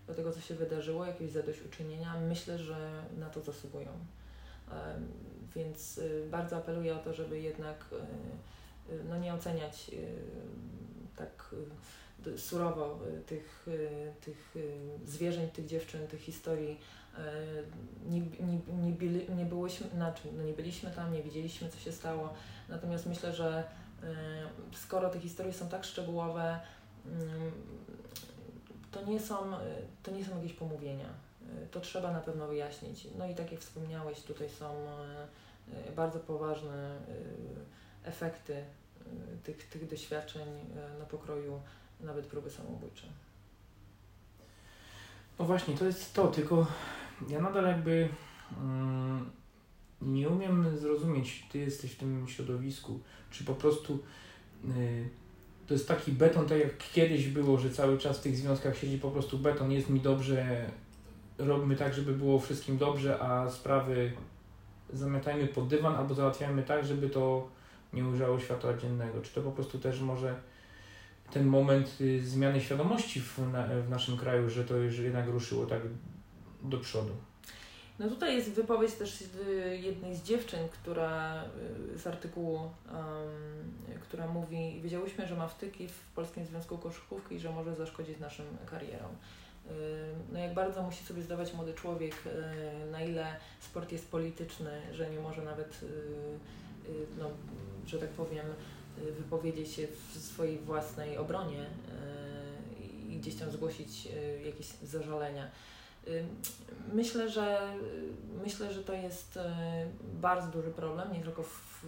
do 0.07 0.13
tego, 0.13 0.31
co 0.31 0.41
się 0.41 0.55
wydarzyło, 0.55 1.05
jakieś 1.05 1.31
zadośćuczynienia. 1.31 2.19
Myślę, 2.19 2.57
że 2.57 3.03
na 3.17 3.29
to 3.29 3.41
zasługują. 3.41 3.91
Więc 5.55 5.99
bardzo 6.31 6.57
apeluję 6.57 6.95
o 6.95 6.99
to, 6.99 7.13
żeby 7.13 7.39
jednak 7.39 7.85
no, 9.09 9.17
nie 9.17 9.33
oceniać 9.33 9.91
tak 11.15 11.55
surowo 12.37 12.99
tych, 13.25 13.67
tych 14.21 14.55
zwierzeń, 15.05 15.49
tych 15.49 15.65
dziewczyn, 15.65 16.07
tych 16.07 16.21
historii. 16.21 16.79
Nie, 18.05 18.19
nie, 18.19 18.83
nie, 18.83 18.91
byli, 18.91 19.33
nie, 19.35 19.45
byłyśmy, 19.45 19.89
znaczy, 19.89 20.21
no 20.37 20.43
nie 20.43 20.53
byliśmy 20.53 20.91
tam, 20.91 21.13
nie 21.13 21.23
widzieliśmy, 21.23 21.69
co 21.69 21.79
się 21.79 21.91
stało. 21.91 22.33
Natomiast 22.69 23.05
myślę, 23.05 23.33
że 23.33 23.63
Y, 24.03 24.77
skoro 24.77 25.09
te 25.09 25.19
historie 25.19 25.53
są 25.53 25.69
tak 25.69 25.83
szczegółowe, 25.83 26.59
to 28.91 29.05
nie 29.05 29.19
są, 29.19 29.53
y, 29.53 29.57
to 30.03 30.11
nie 30.11 30.25
są 30.25 30.35
jakieś 30.35 30.53
pomówienia. 30.53 31.09
Y, 31.63 31.67
to 31.71 31.81
trzeba 31.81 32.11
na 32.11 32.19
pewno 32.19 32.47
wyjaśnić. 32.47 33.07
No 33.17 33.27
i 33.27 33.35
tak 33.35 33.51
jak 33.51 33.61
wspomniałeś, 33.61 34.21
tutaj 34.21 34.49
są 34.49 34.87
bardzo 35.95 36.19
poważne 36.19 36.99
efekty 38.03 38.63
tych, 39.43 39.69
tych 39.69 39.89
doświadczeń 39.89 40.47
na 40.99 41.05
pokroju 41.05 41.61
nawet 41.99 42.25
próby 42.25 42.49
samobójcze. 42.49 43.07
No 45.39 45.45
właśnie, 45.45 45.77
to 45.77 45.85
jest 45.85 46.13
to, 46.13 46.27
tylko 46.27 46.67
ja 47.29 47.41
nadal 47.41 47.65
jakby 47.65 48.09
mm, 48.57 49.31
nie 50.01 50.29
umiem 50.29 50.77
zrozumieć, 50.77 51.45
ty 51.51 51.59
jesteś 51.59 51.91
w 51.91 51.97
tym 51.97 52.27
środowisku, 52.27 52.99
czy 53.31 53.43
po 53.43 53.55
prostu 53.55 53.99
y, 54.65 55.09
to 55.67 55.73
jest 55.73 55.87
taki 55.87 56.11
beton, 56.11 56.45
tak 56.47 56.59
jak 56.59 56.77
kiedyś 56.77 57.27
było, 57.27 57.57
że 57.57 57.69
cały 57.69 57.97
czas 57.97 58.17
w 58.17 58.21
tych 58.21 58.37
związkach 58.37 58.77
siedzi 58.77 58.97
po 58.97 59.11
prostu 59.11 59.37
beton, 59.37 59.71
jest 59.71 59.89
mi 59.89 59.99
dobrze, 59.99 60.71
robimy 61.37 61.75
tak, 61.75 61.93
żeby 61.93 62.13
było 62.13 62.39
wszystkim 62.39 62.77
dobrze, 62.77 63.19
a 63.19 63.49
sprawy 63.49 64.11
zamiatajmy 64.93 65.47
pod 65.47 65.67
dywan 65.67 65.95
albo 65.95 66.13
załatwiamy 66.13 66.63
tak, 66.63 66.85
żeby 66.85 67.09
to 67.09 67.47
nie 67.93 68.07
ujrzało 68.07 68.39
światła 68.39 68.77
dziennego. 68.77 69.21
Czy 69.21 69.33
to 69.33 69.41
po 69.41 69.51
prostu 69.51 69.79
też 69.79 70.01
może 70.01 70.35
ten 71.31 71.45
moment 71.45 71.97
y, 72.01 72.27
zmiany 72.27 72.61
świadomości 72.61 73.21
w, 73.21 73.39
na, 73.53 73.67
w 73.67 73.89
naszym 73.89 74.17
kraju, 74.17 74.49
że 74.49 74.63
to 74.63 74.75
już 74.75 74.99
jednak 74.99 75.27
ruszyło 75.27 75.65
tak 75.65 75.81
do 76.63 76.77
przodu? 76.77 77.11
No 77.99 78.09
tutaj 78.09 78.35
jest 78.35 78.51
wypowiedź 78.51 78.93
też 78.93 79.23
jednej 79.81 80.15
z 80.15 80.23
dziewczyn, 80.23 80.69
która 80.69 81.43
y, 81.95 81.97
z 81.97 82.07
artykułu, 82.07 82.55
um, 82.57 82.71
która 84.01 84.27
mówi, 84.27 84.81
wiedziałyśmy, 84.83 85.27
że 85.27 85.35
ma 85.35 85.47
wtyki 85.47 85.87
w 85.87 86.11
Polskim 86.15 86.45
Związku 86.45 86.77
Koszykówki 86.77 87.35
i 87.35 87.39
że 87.39 87.51
może 87.51 87.75
zaszkodzić 87.75 88.19
naszym 88.19 88.45
karierom. 88.65 89.11
Y, 89.11 89.69
no 90.31 90.39
jak 90.39 90.53
bardzo 90.53 90.83
musi 90.83 91.03
sobie 91.03 91.21
zdawać 91.21 91.53
młody 91.53 91.73
człowiek, 91.73 92.15
y, 92.25 92.91
na 92.91 93.01
ile 93.01 93.35
sport 93.59 93.91
jest 93.91 94.11
polityczny, 94.11 94.81
że 94.93 95.09
nie 95.09 95.19
może 95.19 95.41
nawet, 95.41 95.85
no, 97.19 97.29
że 97.85 97.99
tak 97.99 98.09
powiem, 98.09 98.45
wypowiedzieć 99.17 99.71
się 99.71 99.87
w 99.87 100.17
swojej 100.17 100.57
własnej 100.57 101.17
obronie 101.17 101.65
i 103.09 103.17
gdzieś 103.17 103.35
tam 103.35 103.51
zgłosić 103.51 104.07
jakieś 104.45 104.67
zażalenia. 104.67 105.51
Myślę, 106.93 107.29
że 107.29 107.73
myślę, 108.43 108.73
że 108.73 108.83
to 108.83 108.93
jest 108.93 109.39
bardzo 110.13 110.47
duży 110.47 110.71
problem, 110.71 111.13
nie 111.13 111.21
tylko 111.21 111.43
w, 111.43 111.83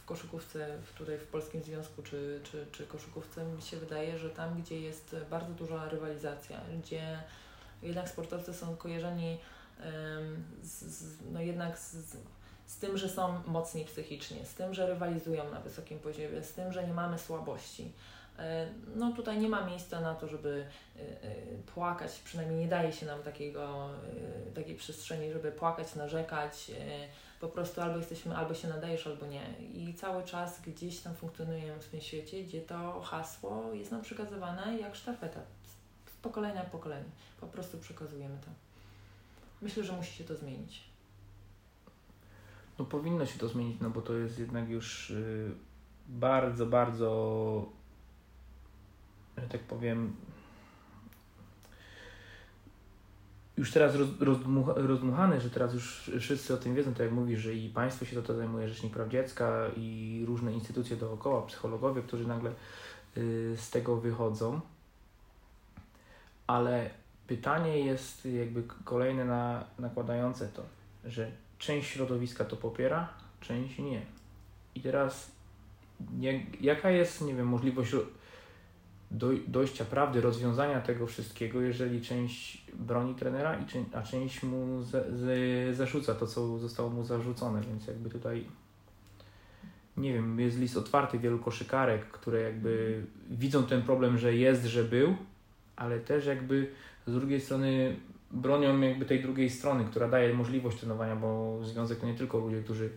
w 0.00 0.04
koszykówce, 0.04 0.78
tutaj 0.98 1.18
w 1.18 1.26
Polskim 1.26 1.62
Związku 1.62 2.02
czy, 2.02 2.40
czy, 2.42 2.66
czy 2.72 2.86
koszykówce. 2.86 3.44
Mi 3.44 3.62
się 3.62 3.76
wydaje, 3.76 4.18
że 4.18 4.30
tam, 4.30 4.62
gdzie 4.62 4.80
jest 4.80 5.16
bardzo 5.30 5.52
duża 5.52 5.88
rywalizacja, 5.88 6.60
gdzie 6.82 7.22
jednak 7.82 8.08
sportowcy 8.08 8.54
są 8.54 8.76
kojarzeni 8.76 9.38
z, 10.62 10.82
z, 10.82 11.18
no 11.32 11.40
jednak 11.40 11.78
z, 11.78 12.16
z 12.70 12.76
tym, 12.76 12.98
że 12.98 13.08
są 13.08 13.42
mocni 13.46 13.84
psychicznie, 13.84 14.46
z 14.46 14.54
tym, 14.54 14.74
że 14.74 14.86
rywalizują 14.86 15.50
na 15.50 15.60
wysokim 15.60 15.98
poziomie, 15.98 16.42
z 16.42 16.52
tym, 16.52 16.72
że 16.72 16.86
nie 16.86 16.92
mamy 16.92 17.18
słabości. 17.18 17.92
E, 18.38 18.68
no 18.96 19.12
tutaj 19.12 19.38
nie 19.38 19.48
ma 19.48 19.64
miejsca 19.64 20.00
na 20.00 20.14
to, 20.14 20.28
żeby 20.28 20.66
e, 20.96 21.00
e, 21.00 21.34
płakać, 21.74 22.20
przynajmniej 22.24 22.58
nie 22.58 22.68
daje 22.68 22.92
się 22.92 23.06
nam 23.06 23.22
takiego, 23.22 23.88
takiej 24.54 24.74
przestrzeni, 24.74 25.32
żeby 25.32 25.52
płakać, 25.52 25.94
narzekać. 25.94 26.70
Po 27.40 27.48
prostu 27.48 27.80
albo 27.80 27.98
jesteśmy, 27.98 28.36
albo 28.36 28.54
się 28.54 28.68
nadajesz, 28.68 29.06
albo 29.06 29.26
nie. 29.26 29.54
I 29.74 29.94
cały 29.94 30.24
czas 30.24 30.60
gdzieś 30.60 31.00
tam 31.00 31.14
funkcjonujemy 31.14 31.80
w 31.80 31.88
tym 31.88 32.00
świecie, 32.00 32.42
gdzie 32.42 32.60
to 32.60 33.00
hasło 33.00 33.72
jest 33.72 33.90
nam 33.90 34.02
przekazywane 34.02 34.78
jak 34.78 34.94
sztafeta. 34.96 35.40
Z 36.06 36.22
pokolenia 36.22 36.64
w 36.64 36.70
pokolenie. 36.70 37.10
Po 37.40 37.46
prostu 37.46 37.78
przekazujemy 37.78 38.38
to. 38.44 38.50
Myślę, 39.62 39.84
że 39.84 39.92
musi 39.92 40.12
się 40.12 40.24
to 40.24 40.36
zmienić. 40.36 40.89
No 42.80 42.86
powinno 42.86 43.26
się 43.26 43.38
to 43.38 43.48
zmienić, 43.48 43.80
no 43.80 43.90
bo 43.90 44.02
to 44.02 44.14
jest 44.14 44.38
jednak 44.38 44.68
już 44.68 45.10
y, 45.10 45.50
bardzo, 46.08 46.66
bardzo 46.66 47.66
że 49.38 49.48
tak 49.48 49.60
powiem, 49.60 50.16
już 53.56 53.72
teraz 53.72 53.94
roz, 53.94 54.08
rozdmucha, 54.20 54.72
rozdmuchany, 54.76 55.40
że 55.40 55.50
teraz 55.50 55.74
już 55.74 56.10
wszyscy 56.20 56.54
o 56.54 56.56
tym 56.56 56.74
wiedzą, 56.74 56.90
tak 56.90 57.00
jak 57.00 57.12
mówisz, 57.12 57.40
że 57.40 57.54
i 57.54 57.68
państwo 57.68 58.04
się 58.04 58.22
to 58.22 58.34
zajmuje, 58.34 58.68
Rzecznik 58.68 58.92
Praw 58.92 59.08
Dziecka 59.08 59.66
i 59.76 60.22
różne 60.26 60.52
instytucje 60.52 60.96
dookoła, 60.96 61.42
psychologowie, 61.46 62.02
którzy 62.02 62.28
nagle 62.28 62.52
y, 63.16 63.54
z 63.56 63.70
tego 63.70 63.96
wychodzą. 63.96 64.60
Ale 66.46 66.90
pytanie 67.26 67.78
jest 67.78 68.24
jakby 68.24 68.62
kolejne 68.84 69.24
na, 69.24 69.64
nakładające 69.78 70.48
to, 70.48 70.62
że 71.04 71.30
część 71.60 71.90
środowiska 71.90 72.44
to 72.44 72.56
popiera, 72.56 73.08
część 73.40 73.78
nie. 73.78 74.02
I 74.74 74.80
teraz 74.80 75.30
jak, 76.20 76.60
jaka 76.60 76.90
jest, 76.90 77.20
nie 77.20 77.34
wiem, 77.34 77.46
możliwość 77.46 77.92
dojścia 79.46 79.84
prawdy, 79.84 80.20
rozwiązania 80.20 80.80
tego 80.80 81.06
wszystkiego, 81.06 81.60
jeżeli 81.60 82.02
część 82.02 82.62
broni 82.74 83.14
trenera, 83.14 83.58
i 83.58 83.64
a 83.94 84.02
część 84.02 84.42
mu 84.42 84.82
zarzuca 85.72 86.14
to, 86.14 86.26
co 86.26 86.58
zostało 86.58 86.90
mu 86.90 87.04
zarzucone, 87.04 87.60
więc 87.60 87.86
jakby 87.86 88.10
tutaj 88.10 88.44
nie 89.96 90.12
wiem, 90.12 90.40
jest 90.40 90.58
list 90.58 90.76
otwarty 90.76 91.18
wielu 91.18 91.38
koszykarek, 91.38 92.06
które 92.06 92.40
jakby 92.40 93.02
widzą 93.30 93.66
ten 93.66 93.82
problem, 93.82 94.18
że 94.18 94.34
jest, 94.34 94.64
że 94.64 94.84
był, 94.84 95.16
ale 95.76 95.98
też 95.98 96.26
jakby 96.26 96.70
z 97.06 97.12
drugiej 97.12 97.40
strony 97.40 97.96
bronią 98.30 98.80
jakby 98.80 99.04
tej 99.04 99.22
drugiej 99.22 99.50
strony, 99.50 99.84
która 99.84 100.08
daje 100.08 100.34
możliwość 100.34 100.78
trenowania, 100.78 101.16
bo 101.16 101.58
związek 101.64 102.00
to 102.00 102.06
nie 102.06 102.14
tylko 102.14 102.38
ludzie, 102.38 102.62
którzy 102.62 102.90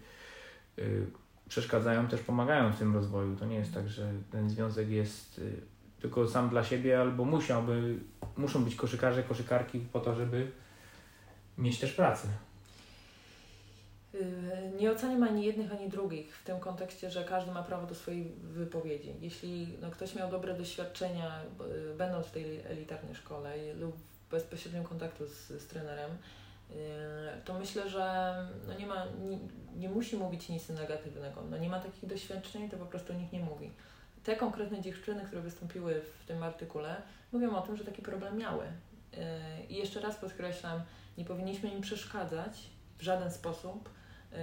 y, 0.80 1.08
przeszkadzają, 1.50 2.08
też 2.08 2.22
pomagają 2.22 2.72
w 2.72 2.80
tym 2.80 2.94
rozwoju. 2.94 3.36
To 3.36 3.46
nie 3.46 3.56
jest 3.56 3.74
tak, 3.74 3.90
że 3.90 4.14
ten 4.32 4.50
związek 4.50 4.90
jest 4.90 5.40
y, 5.40 5.62
tylko 6.02 6.28
sam 6.28 6.50
dla 6.50 6.64
siebie, 6.64 7.02
albo 7.02 7.26
musiałby, 7.26 8.00
muszą 8.38 8.64
być 8.64 8.76
koszykarze, 8.76 9.24
koszykarki 9.24 9.80
po 9.80 10.00
to, 10.00 10.16
żeby 10.16 10.52
mieć 11.58 11.80
też 11.80 11.94
pracę. 11.94 12.28
Yy, 14.14 14.22
nie 14.80 14.92
oceniam 14.92 15.24
ani 15.24 15.46
jednych, 15.46 15.72
ani 15.72 15.90
drugich 15.90 16.38
w 16.38 16.44
tym 16.44 16.60
kontekście, 16.60 17.12
że 17.12 17.24
każdy 17.24 17.52
ma 17.52 17.64
prawo 17.64 17.88
do 17.88 17.96
swojej 17.96 18.32
wypowiedzi. 18.42 19.14
Jeśli 19.22 19.68
no, 19.82 19.92
ktoś 19.92 20.16
miał 20.16 20.32
dobre 20.32 20.58
doświadczenia, 20.58 21.42
yy, 21.60 21.96
będąc 21.98 22.28
w 22.28 22.32
tej 22.32 22.60
elitarnej 22.60 23.16
szkole 23.16 23.74
lub 23.74 23.96
w 24.34 24.36
bezpośrednim 24.36 24.84
kontaktu 24.84 25.28
z, 25.28 25.48
z 25.48 25.68
trenerem, 25.68 26.12
yy, 26.70 26.76
to 27.46 27.60
myślę, 27.60 27.90
że 27.90 28.36
no 28.68 28.74
nie, 28.74 28.88
ma, 28.88 29.06
nie, 29.06 29.40
nie 29.76 29.90
musi 29.90 30.18
mówić 30.18 30.50
nic 30.50 30.70
negatywnego. 30.70 31.42
No 31.50 31.58
nie 31.58 31.70
ma 31.70 31.80
takich 31.80 32.10
doświadczeń, 32.10 32.70
to 32.70 32.78
po 32.78 32.86
prostu 32.86 33.14
nikt 33.14 33.34
nie 33.34 33.40
mówi 33.40 33.72
te 34.24 34.36
konkretne 34.36 34.82
dziewczyny, 34.82 35.26
które 35.26 35.42
wystąpiły 35.42 36.02
w 36.02 36.26
tym 36.26 36.44
artykule, 36.44 37.02
mówią 37.32 37.56
o 37.56 37.62
tym, 37.62 37.78
że 37.78 37.84
taki 37.84 38.02
problem 38.02 38.38
miały. 38.38 38.66
Yy, 38.66 39.20
I 39.70 39.76
jeszcze 39.76 40.00
raz 40.00 40.16
podkreślam, 40.16 40.82
nie 41.18 41.26
powinniśmy 41.26 41.70
im 41.70 41.82
przeszkadzać 41.82 42.70
w 42.98 43.02
żaden 43.02 43.32
sposób 43.32 43.90
yy, 44.32 44.38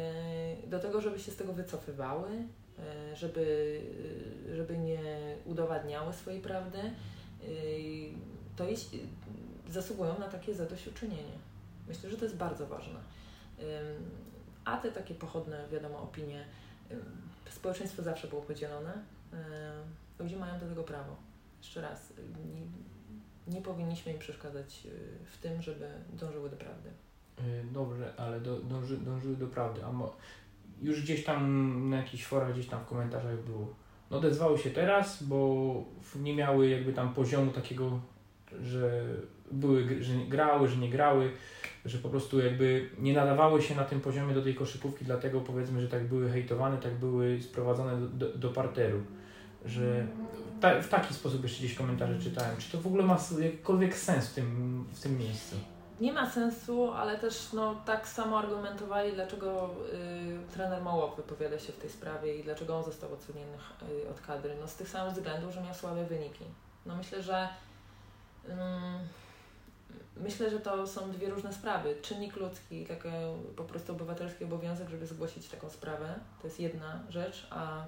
do 0.66 0.78
tego, 0.78 1.00
żeby 1.00 1.18
się 1.18 1.30
z 1.30 1.36
tego 1.36 1.52
wycofywały, 1.52 2.28
żeby, 3.14 3.80
żeby 4.54 4.78
nie 4.78 5.00
udowadniały 5.44 6.12
swojej 6.12 6.40
prawdy. 6.40 6.78
To 8.56 8.68
jest, 8.68 8.96
zasługują 9.70 10.18
na 10.18 10.28
takie 10.28 10.54
zadośćuczynienie. 10.54 11.38
Myślę, 11.88 12.10
że 12.10 12.16
to 12.16 12.24
jest 12.24 12.36
bardzo 12.36 12.66
ważne. 12.66 13.00
A 14.64 14.76
te 14.76 14.92
takie 14.92 15.14
pochodne, 15.14 15.68
wiadomo, 15.72 16.02
opinie, 16.02 16.44
społeczeństwo 17.50 18.02
zawsze 18.02 18.28
było 18.28 18.42
podzielone 18.42 18.92
ludzie 20.20 20.36
mają 20.36 20.58
do 20.58 20.66
tego 20.66 20.82
prawo. 20.82 21.16
Jeszcze 21.58 21.80
raz, 21.80 22.12
nie, 22.54 23.54
nie 23.54 23.62
powinniśmy 23.62 24.12
im 24.12 24.18
przeszkadzać 24.18 24.86
e, 24.86 24.90
w 25.26 25.38
tym, 25.38 25.62
żeby 25.62 25.88
dążyły 26.12 26.50
do 26.50 26.56
prawdy. 26.56 26.90
E, 27.38 27.72
dobrze, 27.72 28.14
ale 28.16 28.40
do, 28.40 28.60
dąży, 28.60 28.96
dążyły 28.96 29.36
do 29.36 29.46
prawdy. 29.46 29.84
A 29.84 29.92
mo, 29.92 30.16
już 30.82 31.02
gdzieś 31.02 31.24
tam 31.24 31.90
na 31.90 31.96
jakichś 31.96 32.24
forach, 32.24 32.52
gdzieś 32.52 32.66
tam 32.66 32.84
w 32.84 32.86
komentarzach 32.86 33.42
było. 33.42 33.74
No 34.10 34.18
odezwały 34.18 34.58
się 34.58 34.70
teraz, 34.70 35.22
bo 35.22 35.84
nie 36.16 36.36
miały 36.36 36.68
jakby 36.68 36.92
tam 36.92 37.14
poziomu 37.14 37.52
takiego, 37.52 38.00
że 38.62 39.04
były, 39.50 40.02
że 40.04 40.12
grały, 40.14 40.68
że 40.68 40.76
nie 40.76 40.90
grały, 40.90 41.30
że 41.84 41.98
po 41.98 42.08
prostu 42.08 42.40
jakby 42.40 42.88
nie 42.98 43.12
nadawały 43.12 43.62
się 43.62 43.74
na 43.74 43.84
tym 43.84 44.00
poziomie 44.00 44.34
do 44.34 44.42
tej 44.42 44.54
koszykówki, 44.54 45.04
dlatego 45.04 45.40
powiedzmy, 45.40 45.80
że 45.80 45.88
tak 45.88 46.04
były 46.04 46.30
hejtowane, 46.30 46.76
tak 46.76 46.94
były 46.94 47.42
sprowadzone 47.42 48.00
do, 48.00 48.08
do, 48.08 48.38
do 48.38 48.48
parteru 48.48 49.02
że 49.64 50.06
ta, 50.60 50.82
w 50.82 50.88
taki 50.88 51.14
sposób 51.14 51.42
jeszcze 51.42 51.58
gdzieś 51.58 51.74
komentarze 51.74 52.18
czytałem. 52.18 52.56
Czy 52.56 52.72
to 52.72 52.78
w 52.78 52.86
ogóle 52.86 53.04
ma 53.04 53.18
jakikolwiek 53.40 53.96
sens 53.96 54.28
w 54.28 54.34
tym, 54.34 54.84
w 54.92 55.00
tym 55.00 55.18
miejscu? 55.18 55.56
Nie 56.00 56.12
ma 56.12 56.30
sensu, 56.30 56.92
ale 56.92 57.18
też 57.18 57.52
no, 57.52 57.74
tak 57.86 58.08
samo 58.08 58.38
argumentowali, 58.38 59.12
dlaczego 59.12 59.70
y, 60.50 60.52
trener 60.54 60.82
Mołow 60.82 61.16
wypowiada 61.16 61.58
się 61.58 61.72
w 61.72 61.76
tej 61.76 61.90
sprawie 61.90 62.36
i 62.36 62.44
dlaczego 62.44 62.76
on 62.76 62.84
został 62.84 63.12
odsunięty 63.12 63.58
y, 64.06 64.10
od 64.10 64.20
kadry. 64.20 64.56
No, 64.60 64.68
z 64.68 64.76
tych 64.76 64.88
samych 64.88 65.14
względów, 65.14 65.54
że 65.54 65.60
miał 65.60 65.74
słabe 65.74 66.04
wyniki. 66.04 66.44
No 66.86 66.96
myślę, 66.96 67.22
że 67.22 67.48
myślę, 70.16 70.50
że 70.50 70.60
to 70.60 70.86
są 70.86 71.12
dwie 71.12 71.30
różne 71.30 71.52
sprawy. 71.52 71.94
Czynnik 72.02 72.36
ludzki, 72.36 72.86
taki 72.86 73.08
po 73.56 73.64
prostu 73.64 73.92
obywatelski 73.92 74.44
obowiązek, 74.44 74.88
żeby 74.88 75.06
zgłosić 75.06 75.48
taką 75.48 75.70
sprawę, 75.70 76.14
to 76.42 76.46
jest 76.46 76.60
jedna 76.60 77.02
rzecz, 77.08 77.46
a 77.50 77.84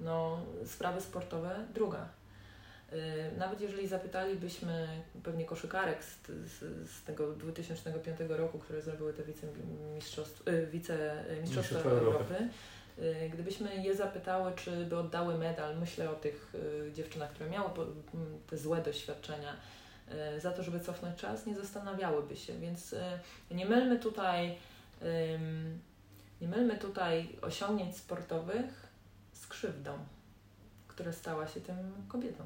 no, 0.00 0.38
sprawy 0.66 1.00
sportowe 1.00 1.66
druga. 1.74 2.08
Y, 2.92 2.96
nawet 3.38 3.60
jeżeli 3.60 3.88
zapytalibyśmy 3.88 4.88
pewnie 5.22 5.44
koszykarek 5.44 6.04
z, 6.04 6.26
z, 6.26 6.90
z 6.90 7.02
tego 7.04 7.32
2005 7.32 8.20
roku, 8.28 8.58
które 8.58 8.82
zrobiły 8.82 9.12
te 9.12 9.22
wicemistrzostwa, 9.24 10.50
y, 10.50 10.66
wice, 10.66 11.24
mistrzostwa 11.42 11.78
Europy, 11.78 12.34
Europy 12.34 12.48
gdybyśmy 13.32 13.76
je 13.76 13.96
zapytały, 13.96 14.52
czy 14.56 14.86
by 14.86 14.98
oddały 14.98 15.38
medal, 15.38 15.78
myślę 15.78 16.10
o 16.10 16.14
tych 16.14 16.52
dziewczynach, 16.92 17.30
które 17.30 17.50
miały 17.50 17.70
te 18.50 18.58
złe 18.58 18.82
doświadczenia, 18.82 19.52
E, 19.52 19.85
za 20.38 20.52
to, 20.52 20.62
żeby 20.62 20.80
cofnąć 20.80 21.18
czas, 21.18 21.46
nie 21.46 21.54
zastanawiałyby 21.54 22.36
się. 22.36 22.58
Więc 22.58 22.92
e, 22.92 23.20
nie 23.50 23.66
mylmy 23.66 23.98
tutaj, 23.98 24.56
nie 26.40 26.48
mylmy 26.48 26.78
tutaj 26.78 27.36
osiągnięć 27.42 27.96
sportowych 27.96 28.86
z 29.32 29.46
krzywdą, 29.46 29.98
która 30.88 31.12
stała 31.12 31.46
się 31.46 31.60
tym 31.60 31.76
kobietą. 32.08 32.44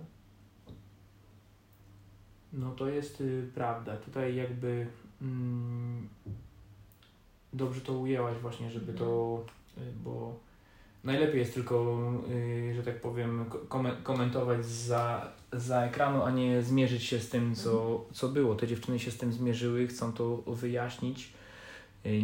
No 2.52 2.72
to 2.72 2.88
jest 2.88 3.20
y, 3.20 3.50
prawda. 3.54 3.96
Tutaj 3.96 4.34
jakby 4.34 4.86
mm, 5.22 6.08
dobrze 7.52 7.80
to 7.80 7.92
ujęłaś 7.92 8.38
właśnie, 8.38 8.70
żeby 8.70 8.92
to, 8.92 9.44
y, 9.78 9.80
bo 10.04 10.40
najlepiej 11.04 11.38
jest 11.38 11.54
tylko, 11.54 11.98
y, 12.30 12.74
że 12.74 12.82
tak 12.82 13.00
powiem, 13.00 13.44
komentować 14.02 14.66
za, 14.66 15.32
za 15.52 15.82
ekranu, 15.82 16.22
a 16.22 16.30
nie 16.30 16.62
zmierzyć 16.62 17.02
się 17.02 17.18
z 17.18 17.28
tym, 17.28 17.54
co, 17.54 18.04
co 18.12 18.28
było. 18.28 18.54
Te 18.54 18.66
dziewczyny 18.66 18.98
się 18.98 19.10
z 19.10 19.18
tym 19.18 19.32
zmierzyły, 19.32 19.86
chcą 19.86 20.12
to 20.12 20.36
wyjaśnić. 20.36 21.32
Y, 22.06 22.22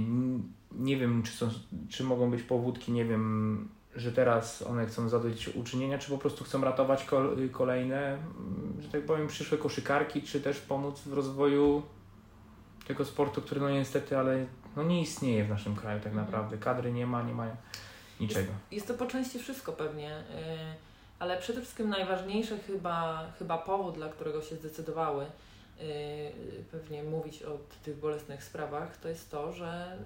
nie 0.72 0.96
wiem, 0.96 1.22
czy, 1.22 1.32
są, 1.32 1.48
czy 1.88 2.04
mogą 2.04 2.30
być 2.30 2.42
powódki, 2.42 2.92
nie 2.92 3.04
wiem, 3.04 3.68
że 3.96 4.12
teraz 4.12 4.62
one 4.62 4.86
chcą 4.86 5.08
zadać 5.08 5.48
uczynienia, 5.48 5.98
czy 5.98 6.10
po 6.10 6.18
prostu 6.18 6.44
chcą 6.44 6.60
ratować 6.60 7.06
kolejne, 7.52 8.12
mm, 8.12 8.82
że 8.82 8.88
tak 8.88 9.06
powiem, 9.06 9.26
przyszłe 9.26 9.58
koszykarki, 9.58 10.22
czy 10.22 10.40
też 10.40 10.60
pomóc 10.60 11.00
w 11.00 11.12
rozwoju 11.12 11.82
tego 12.86 13.04
sportu, 13.04 13.42
który 13.42 13.60
no 13.60 13.70
niestety, 13.70 14.18
ale 14.18 14.46
no 14.76 14.82
nie 14.82 15.02
istnieje 15.02 15.44
w 15.44 15.48
naszym 15.48 15.76
kraju 15.76 16.00
tak 16.00 16.12
mhm. 16.12 16.26
naprawdę. 16.26 16.58
Kadry 16.58 16.92
nie 16.92 17.06
ma, 17.06 17.22
nie 17.22 17.34
mają 17.34 17.56
niczego. 18.20 18.52
Jest, 18.52 18.72
jest 18.72 18.86
to 18.86 18.94
po 18.94 19.06
części 19.06 19.38
wszystko 19.38 19.72
pewnie, 19.72 20.10
y, 20.10 20.22
ale 21.18 21.38
przede 21.38 21.60
wszystkim 21.60 21.88
najważniejszy 21.88 22.58
chyba, 22.58 23.26
chyba 23.38 23.58
powód, 23.58 23.94
dla 23.94 24.08
którego 24.08 24.42
się 24.42 24.56
zdecydowały 24.56 25.24
y, 25.24 25.28
pewnie 26.70 27.02
mówić 27.02 27.42
o 27.42 27.58
tych 27.84 27.96
bolesnych 27.96 28.44
sprawach, 28.44 28.96
to 28.96 29.08
jest 29.08 29.30
to, 29.30 29.52
że 29.52 29.98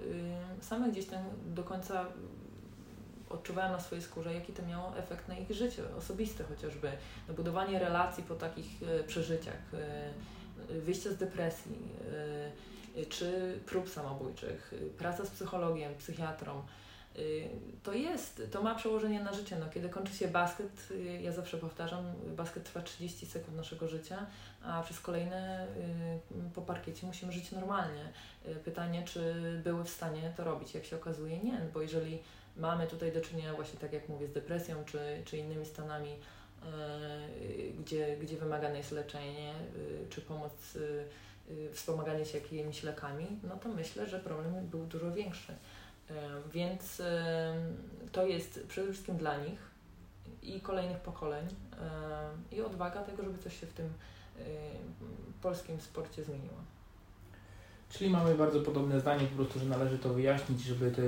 y, 0.61 0.65
same 0.65 0.91
gdzieś 0.91 1.07
tam 1.07 1.25
do 1.47 1.63
końca 1.63 2.07
odczuwają 3.31 3.73
na 3.73 3.81
swojej 3.81 4.05
skórze, 4.05 4.35
jaki 4.35 4.53
to 4.53 4.63
miało 4.63 4.99
efekt 4.99 5.29
na 5.29 5.39
ich 5.39 5.51
życie 5.51 5.83
osobiste 5.99 6.45
chociażby. 6.45 6.93
No, 7.29 7.35
budowanie 7.35 7.79
relacji 7.79 8.25
po 8.25 8.35
takich 8.35 8.81
przeżyciach, 9.07 9.63
wyjście 10.69 11.13
z 11.13 11.17
depresji, 11.17 11.79
czy 13.09 13.59
prób 13.67 13.89
samobójczych, 13.89 14.75
praca 14.99 15.25
z 15.25 15.31
psychologiem, 15.31 15.95
psychiatrą, 15.95 16.63
Y, 16.63 16.80
to 17.83 17.93
jest, 17.93 18.43
to 18.51 18.63
ma 18.63 18.75
przełożenie 18.75 19.21
na 19.21 19.33
życie. 19.33 19.57
No, 19.61 19.67
kiedy 19.75 19.89
kończy 19.89 20.15
się 20.15 20.29
basket, 20.29 20.89
y, 20.91 21.23
ja 21.23 21.33
zawsze 21.33 21.59
powtarzam, 21.59 22.05
basket 22.37 22.65
trwa 22.65 22.83
30 22.83 23.27
sekund 23.27 23.57
naszego 23.57 23.89
życia, 23.89 24.27
a 24.63 24.83
przez 24.83 25.01
kolejne 25.01 25.67
y, 25.67 26.51
po 26.55 26.63
parkiecie 26.63 27.07
musimy 27.07 27.33
żyć 27.33 27.53
normalnie. 27.53 28.13
Pytanie, 28.65 29.03
czy 29.05 29.35
były 29.65 29.85
w 29.85 29.89
stanie 29.89 30.33
to 30.37 30.45
robić? 30.45 30.75
Jak 30.75 30.85
się 30.85 30.97
okazuje, 30.97 31.39
nie, 31.39 31.61
bo 31.75 31.83
jeżeli 31.83 32.19
mamy 32.57 32.87
tutaj 32.87 33.13
do 33.13 33.21
czynienia 33.21 33.55
właśnie 33.55 33.81
tak 33.81 33.93
jak 33.93 34.09
mówię 34.09 34.27
z 34.27 34.33
depresją 34.33 34.85
czy, 34.85 35.23
czy 35.25 35.37
innymi 35.37 35.67
stanami, 35.67 36.17
gdzie, 37.81 38.17
gdzie 38.17 38.37
wymagane 38.37 38.79
jest 38.79 38.93
leczenie 38.93 39.55
czy 40.11 40.21
pomoc, 40.21 40.53
wspomaganie 41.73 42.25
się 42.25 42.39
jakimiś 42.39 42.83
lekami, 42.83 43.27
no 43.43 43.57
to 43.57 43.69
myślę, 43.69 44.07
że 44.07 44.21
problem 44.21 44.67
był 44.67 44.87
dużo 44.87 45.13
większy. 45.13 45.55
Więc 46.53 47.03
to 48.13 48.27
jest 48.27 48.67
przede 48.69 48.93
wszystkim 48.93 49.17
dla 49.17 49.37
nich 49.37 49.71
i 50.43 50.61
kolejnych 50.61 50.99
pokoleń 50.99 51.47
i 52.53 52.61
odwaga 52.61 53.03
tego, 53.03 53.25
żeby 53.25 53.39
coś 53.39 53.61
się 53.61 53.67
w 53.67 53.73
tym 53.73 53.93
polskim 55.43 55.81
sporcie 55.81 56.25
zmieniło. 56.25 56.55
Czyli 57.91 58.11
mamy 58.11 58.35
bardzo 58.35 58.61
podobne 58.61 59.01
zdanie, 59.01 59.27
po 59.27 59.37
prostu, 59.37 59.59
że 59.59 59.65
należy 59.65 59.99
to 59.99 60.15
wyjaśnić, 60.15 60.63
żeby 60.63 60.91
te, 60.91 61.03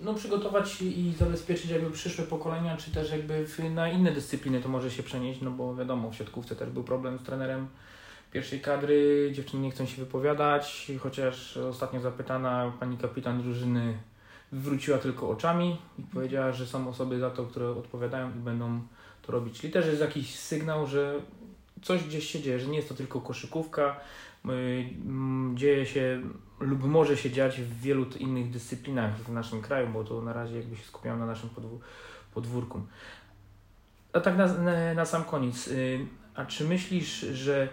no, 0.00 0.14
przygotować 0.14 0.82
i 0.82 1.14
zabezpieczyć 1.18 1.70
jakby 1.70 1.90
przyszłe 1.90 2.24
pokolenia, 2.24 2.76
czy 2.76 2.90
też 2.90 3.10
jakby 3.10 3.46
na 3.70 3.88
inne 3.88 4.12
dyscypliny 4.12 4.60
to 4.60 4.68
może 4.68 4.90
się 4.90 5.02
przenieść, 5.02 5.40
no 5.40 5.50
bo 5.50 5.74
wiadomo, 5.74 6.10
w 6.10 6.14
siatkówce 6.14 6.56
też 6.56 6.70
był 6.70 6.84
problem 6.84 7.18
z 7.18 7.22
trenerem 7.22 7.68
pierwszej 8.32 8.60
kadry. 8.60 9.30
Dziewczyny 9.32 9.62
nie 9.62 9.70
chcą 9.70 9.86
się 9.86 9.96
wypowiadać, 9.96 10.92
chociaż 11.00 11.56
ostatnio 11.56 12.00
zapytana 12.00 12.72
pani 12.80 12.98
kapitan 12.98 13.42
drużyny 13.42 13.98
wróciła 14.52 14.98
tylko 14.98 15.30
oczami 15.30 15.78
i 15.98 16.02
powiedziała, 16.02 16.52
że 16.52 16.66
są 16.66 16.88
osoby 16.88 17.18
za 17.18 17.30
to, 17.30 17.44
które 17.44 17.70
odpowiadają 17.70 18.30
i 18.30 18.38
będą 18.38 18.80
to 19.22 19.32
robić. 19.32 19.60
Czyli 19.60 19.72
też 19.72 19.86
jest 19.86 20.00
jakiś 20.00 20.38
sygnał, 20.38 20.86
że 20.86 21.20
coś 21.82 22.04
gdzieś 22.04 22.30
się 22.30 22.40
dzieje, 22.40 22.60
że 22.60 22.66
nie 22.66 22.76
jest 22.76 22.88
to 22.88 22.94
tylko 22.94 23.20
koszykówka, 23.20 24.00
mm, 24.44 25.58
dzieje 25.58 25.86
się 25.86 26.22
lub 26.60 26.84
może 26.84 27.16
się 27.16 27.30
dziać 27.30 27.60
w 27.60 27.80
wielu 27.80 28.06
innych 28.18 28.50
dyscyplinach 28.50 29.16
w 29.16 29.32
naszym 29.32 29.62
kraju, 29.62 29.88
bo 29.88 30.04
to 30.04 30.22
na 30.22 30.32
razie 30.32 30.56
jakby 30.56 30.76
się 30.76 30.84
skupiamy 30.84 31.20
na 31.20 31.26
naszym 31.26 31.50
podwórku. 32.34 32.82
A 34.12 34.20
tak 34.20 34.36
na, 34.36 34.46
na, 34.46 34.94
na 34.94 35.04
sam 35.04 35.24
koniec, 35.24 35.68
y, 35.68 36.06
a 36.34 36.44
czy 36.44 36.64
myślisz, 36.64 37.20
że 37.20 37.68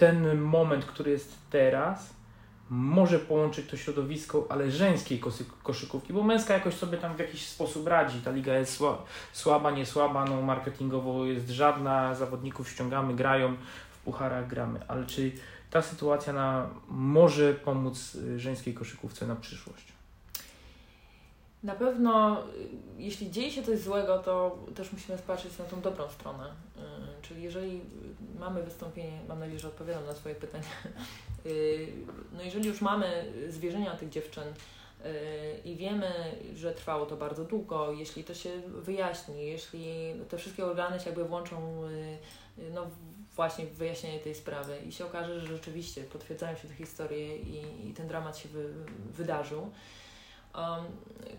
ten 0.00 0.40
moment, 0.40 0.84
który 0.84 1.10
jest 1.10 1.36
teraz, 1.50 2.14
może 2.70 3.18
połączyć 3.18 3.70
to 3.70 3.76
środowisko, 3.76 4.46
ale 4.48 4.70
żeńskiej 4.70 5.20
koszykówki, 5.62 6.12
bo 6.12 6.22
męska 6.22 6.54
jakoś 6.54 6.74
sobie 6.74 6.98
tam 6.98 7.16
w 7.16 7.18
jakiś 7.18 7.46
sposób 7.46 7.86
radzi. 7.86 8.20
Ta 8.20 8.30
liga 8.30 8.54
jest 8.54 8.82
słaba, 9.32 9.70
nie 9.70 9.86
słaba, 9.86 10.24
no 10.24 10.42
marketingowo 10.42 11.24
jest 11.24 11.48
żadna, 11.48 12.14
zawodników 12.14 12.70
ściągamy, 12.70 13.14
grają, 13.14 13.56
w 13.90 13.98
pucharach 13.98 14.46
gramy, 14.46 14.80
ale 14.88 15.06
czy 15.06 15.32
ta 15.70 15.82
sytuacja 15.82 16.32
na, 16.32 16.68
może 16.88 17.54
pomóc 17.54 18.14
y, 18.14 18.40
żeńskiej 18.40 18.74
koszykówce 18.74 19.26
na 19.26 19.36
przyszłość? 19.36 19.92
Na 21.62 21.74
pewno, 21.74 22.42
y, 22.42 22.68
jeśli 22.98 23.30
dzieje 23.30 23.50
się 23.50 23.62
coś 23.62 23.78
złego, 23.78 24.18
to 24.18 24.58
też 24.74 24.92
musimy 24.92 25.18
patrzeć 25.18 25.58
na 25.58 25.64
tą 25.64 25.80
dobrą 25.80 26.10
stronę. 26.10 26.44
Y, 26.76 26.80
czyli 27.22 27.42
jeżeli 27.42 27.80
mamy 28.38 28.62
wystąpienie, 28.62 29.20
mam 29.28 29.38
nadzieję, 29.38 29.58
że 29.58 29.68
odpowiadam 29.68 30.06
na 30.06 30.14
Twoje 30.14 30.34
pytania. 30.34 30.64
Y, 31.46 31.92
no 32.32 32.42
jeżeli 32.42 32.68
już 32.68 32.80
mamy 32.80 33.32
zwierzenia 33.48 33.96
tych 33.96 34.08
dziewczyn 34.08 34.44
i 35.64 35.76
wiemy, 35.76 36.12
że 36.54 36.72
trwało 36.72 37.06
to 37.06 37.16
bardzo 37.16 37.44
długo, 37.44 37.92
jeśli 37.92 38.24
to 38.24 38.34
się 38.34 38.50
wyjaśni, 38.66 39.46
jeśli 39.46 40.14
te 40.28 40.38
wszystkie 40.38 40.64
organy 40.64 41.00
się 41.00 41.06
jakby 41.06 41.24
włączą 41.24 41.82
no 42.74 42.86
właśnie 43.36 43.66
w 43.66 43.74
wyjaśnienie 43.74 44.18
tej 44.18 44.34
sprawy 44.34 44.78
i 44.88 44.92
się 44.92 45.06
okaże, 45.06 45.40
że 45.40 45.46
rzeczywiście 45.46 46.04
potwierdzają 46.04 46.56
się 46.56 46.68
te 46.68 46.74
historie 46.74 47.36
i, 47.36 47.88
i 47.88 47.92
ten 47.92 48.08
dramat 48.08 48.38
się 48.38 48.48
wy, 48.48 48.68
wydarzył, 49.12 49.70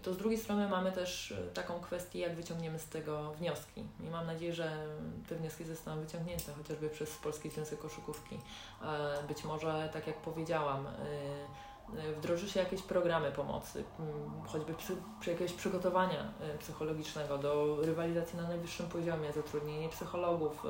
to 0.01 0.13
z 0.13 0.17
drugiej 0.17 0.39
strony 0.39 0.69
mamy 0.69 0.91
też 0.91 1.31
e, 1.31 1.47
taką 1.53 1.79
kwestię, 1.79 2.19
jak 2.19 2.35
wyciągniemy 2.35 2.79
z 2.79 2.87
tego 2.87 3.31
wnioski. 3.31 3.85
I 3.99 4.09
mam 4.09 4.25
nadzieję, 4.25 4.53
że 4.53 4.87
te 5.29 5.35
wnioski 5.35 5.63
zostaną 5.63 6.01
wyciągnięte 6.01 6.53
chociażby 6.53 6.89
przez 6.89 7.17
Polski 7.17 7.49
Związek 7.49 7.79
Koszykówki. 7.79 8.39
E, 8.83 9.23
być 9.27 9.43
może, 9.43 9.89
tak 9.93 10.07
jak 10.07 10.15
powiedziałam, 10.15 10.87
e, 10.87 10.91
wdroży 12.17 12.49
się 12.49 12.59
jakieś 12.59 12.81
programy 12.81 13.31
pomocy, 13.31 13.83
choćby 14.47 14.73
przy, 14.73 14.95
przy 15.19 15.31
jakiegoś 15.31 15.53
przygotowania 15.53 16.33
psychologicznego 16.59 17.37
do 17.37 17.77
rywalizacji 17.81 18.37
na 18.37 18.47
najwyższym 18.47 18.89
poziomie, 18.89 19.33
zatrudnienie 19.33 19.89
psychologów, 19.89 20.63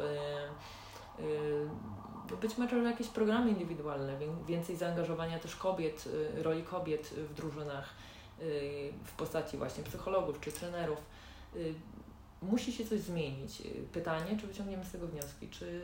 być 2.41 2.57
może 2.57 2.77
jakieś 2.77 3.07
programy 3.07 3.49
indywidualne, 3.49 4.13
więcej 4.47 4.75
zaangażowania 4.75 5.39
też 5.39 5.55
kobiet, 5.55 6.09
roli 6.43 6.63
kobiet 6.63 7.07
w 7.07 7.33
drużynach 7.33 7.89
w 9.05 9.11
postaci 9.17 9.57
właśnie 9.57 9.83
psychologów 9.83 10.39
czy 10.39 10.51
trenerów, 10.51 10.97
y, 11.55 11.73
musi 12.41 12.73
się 12.73 12.85
coś 12.85 12.99
zmienić. 12.99 13.61
Pytanie, 13.93 14.37
czy 14.39 14.47
wyciągniemy 14.47 14.85
z 14.85 14.91
tego 14.91 15.07
wnioski, 15.07 15.49
czy 15.49 15.81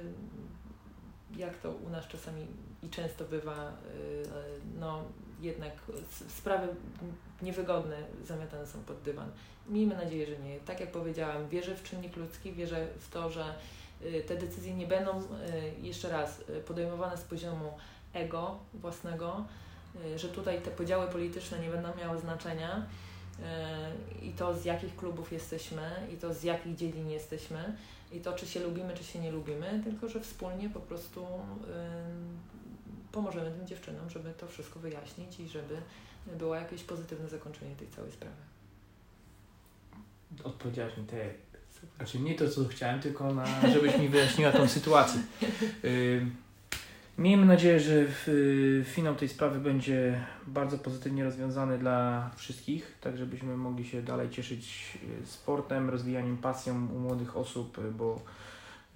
jak 1.38 1.58
to 1.58 1.72
u 1.72 1.90
nas 1.90 2.08
czasami 2.08 2.48
i 2.84 2.90
często 2.90 3.26
bywa, 3.26 3.70
y, 3.70 4.24
no 4.80 5.04
jednak 5.42 5.74
sprawy 6.28 6.68
niewygodne 7.42 7.98
zamiatane 8.26 8.68
są 8.68 8.80
pod 8.80 9.02
dywan. 9.02 9.32
Miejmy 9.70 9.96
nadzieję, 9.96 10.26
że 10.26 10.38
nie. 10.38 10.60
Tak 10.60 10.80
jak 10.80 10.92
powiedziałam, 10.92 11.50
wierzę 11.50 11.76
w 11.76 11.84
czynnik 11.84 12.16
ludzki, 12.16 12.54
wierzę 12.54 12.88
w 13.00 13.10
to, 13.10 13.30
że 13.30 13.56
y, 14.02 14.24
te 14.28 14.36
decyzje 14.36 14.74
nie 14.74 14.88
będą, 14.88 15.22
y, 15.22 15.24
jeszcze 15.82 16.10
raz, 16.10 16.40
y, 16.40 16.64
podejmowane 16.68 17.18
z 17.18 17.22
poziomu 17.22 17.74
ego 18.14 18.60
własnego, 18.74 19.46
że 20.16 20.30
tutaj 20.30 20.62
te 20.62 20.72
podziały 20.72 21.08
polityczne 21.08 21.60
nie 21.60 21.70
będą 21.70 21.96
miały 21.96 22.20
znaczenia 22.20 22.86
i 24.22 24.30
to 24.30 24.58
z 24.58 24.66
jakich 24.66 24.96
klubów 24.96 25.32
jesteśmy, 25.32 25.92
i 26.14 26.18
to 26.18 26.34
z 26.34 26.44
jakich 26.44 26.76
dziedzin 26.76 27.10
jesteśmy, 27.10 27.78
i 28.12 28.20
to 28.20 28.34
czy 28.34 28.48
się 28.48 28.60
lubimy, 28.60 28.94
czy 28.94 29.04
się 29.04 29.20
nie 29.20 29.32
lubimy, 29.32 29.82
tylko 29.84 30.10
że 30.10 30.20
wspólnie 30.20 30.70
po 30.70 30.80
prostu 30.80 31.26
pomożemy 33.12 33.52
tym 33.52 33.68
dziewczynom, 33.68 34.10
żeby 34.10 34.34
to 34.34 34.48
wszystko 34.48 34.80
wyjaśnić 34.80 35.40
i 35.40 35.48
żeby 35.48 35.82
było 36.40 36.56
jakieś 36.56 36.84
pozytywne 36.84 37.30
zakończenie 37.30 37.76
tej 37.76 37.88
całej 37.88 38.12
sprawy. 38.12 38.36
Odpowiedziałaś 40.44 40.98
mi 40.98 41.04
te, 41.04 41.30
znaczy 41.98 42.20
nie 42.20 42.36
to, 42.36 42.50
co 42.50 42.66
chciałem, 42.66 43.02
tylko 43.02 43.34
na, 43.34 43.46
żebyś 43.74 43.98
mi 43.98 44.10
wyjaśniła 44.10 44.52
tą 44.52 44.68
sytuację. 44.68 45.22
Y, 45.84 46.26
miejmy 47.18 47.46
nadzieję, 47.46 47.80
że 47.80 48.06
w, 48.08 48.84
finał 48.86 49.16
tej 49.16 49.30
sprawy 49.30 49.60
będzie 49.60 50.26
bardzo 50.48 50.78
pozytywnie 50.78 51.24
rozwiązany 51.24 51.78
dla 51.78 52.30
wszystkich, 52.36 52.98
tak 53.02 53.18
żebyśmy 53.18 53.58
mogli 53.58 53.86
się 53.86 54.02
dalej 54.02 54.30
cieszyć 54.30 54.98
y, 55.24 55.26
sportem, 55.26 55.90
rozwijaniem 55.90 56.38
pasją 56.38 56.74
u 56.96 57.00
młodych 57.00 57.38
osób, 57.38 57.78
y, 57.78 57.92
bo 57.92 58.22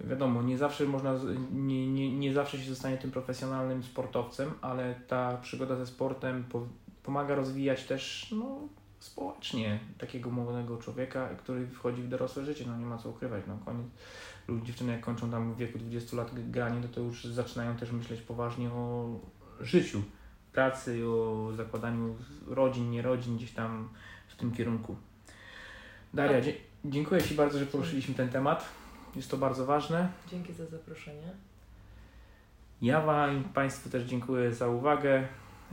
wiadomo, 0.00 0.42
nie 0.42 0.58
zawsze 0.58 0.84
można, 0.84 1.14
nie, 1.52 1.92
nie, 1.92 2.18
nie 2.18 2.34
zawsze 2.34 2.58
się 2.58 2.70
zostanie 2.70 2.98
tym 2.98 3.10
profesjonalnym 3.10 3.82
sportowcem, 3.82 4.50
ale 4.60 4.94
ta 5.08 5.36
przygoda 5.36 5.76
ze 5.76 5.86
sportem 5.86 6.44
po, 6.44 6.66
pomaga 7.02 7.34
rozwijać 7.34 7.84
też 7.84 8.34
no, 8.38 8.58
społecznie 9.00 9.78
takiego 9.98 10.30
młodego 10.30 10.76
człowieka, 10.76 11.28
który 11.28 11.66
wchodzi 11.66 12.02
w 12.02 12.08
dorosłe 12.08 12.44
życie, 12.44 12.64
no 12.66 12.76
nie 12.76 12.86
ma 12.86 12.98
co 12.98 13.08
ukrywać, 13.08 13.42
no 13.46 13.58
koniec. 13.64 13.86
Lub 14.48 14.64
dziewczyny 14.64 14.92
jak 14.92 15.00
kończą 15.00 15.30
tam 15.30 15.54
w 15.54 15.56
wieku 15.56 15.78
20 15.78 16.16
lat 16.16 16.50
granie, 16.50 16.80
no 16.80 16.88
to 16.88 17.00
już 17.00 17.24
zaczynają 17.24 17.76
też 17.76 17.92
myśleć 17.92 18.20
poważnie 18.20 18.70
o 18.70 19.08
życiu, 19.60 20.02
pracy, 20.52 21.08
o 21.08 21.52
zakładaniu 21.56 22.16
rodzin, 22.46 22.90
nie 22.90 23.02
rodzin, 23.02 23.36
gdzieś 23.36 23.52
tam 23.52 23.88
w 24.28 24.36
tym 24.36 24.52
kierunku. 24.52 24.96
Daria, 26.14 26.52
dziękuję 26.84 27.22
Ci 27.22 27.34
bardzo, 27.34 27.58
że 27.58 27.66
poruszyliśmy 27.66 28.14
ten 28.14 28.28
temat. 28.28 28.64
Jest 29.16 29.30
to 29.30 29.36
bardzo 29.36 29.66
ważne. 29.66 30.08
Dzięki 30.30 30.52
za 30.52 30.66
zaproszenie. 30.66 31.32
Ja 32.82 33.00
Wam 33.00 33.44
Państwu 33.44 33.90
też 33.90 34.04
dziękuję 34.04 34.54
za 34.54 34.68
uwagę. 34.68 35.28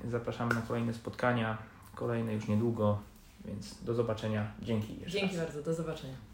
Zapraszamy 0.07 0.55
na 0.55 0.61
kolejne 0.61 0.93
spotkania, 0.93 1.57
kolejne 1.95 2.33
już 2.33 2.47
niedługo, 2.47 2.99
więc 3.45 3.83
do 3.83 3.93
zobaczenia. 3.93 4.51
Dzięki. 4.61 4.97
Dzięki 5.07 5.37
raz. 5.37 5.45
bardzo, 5.45 5.63
do 5.63 5.73
zobaczenia. 5.73 6.28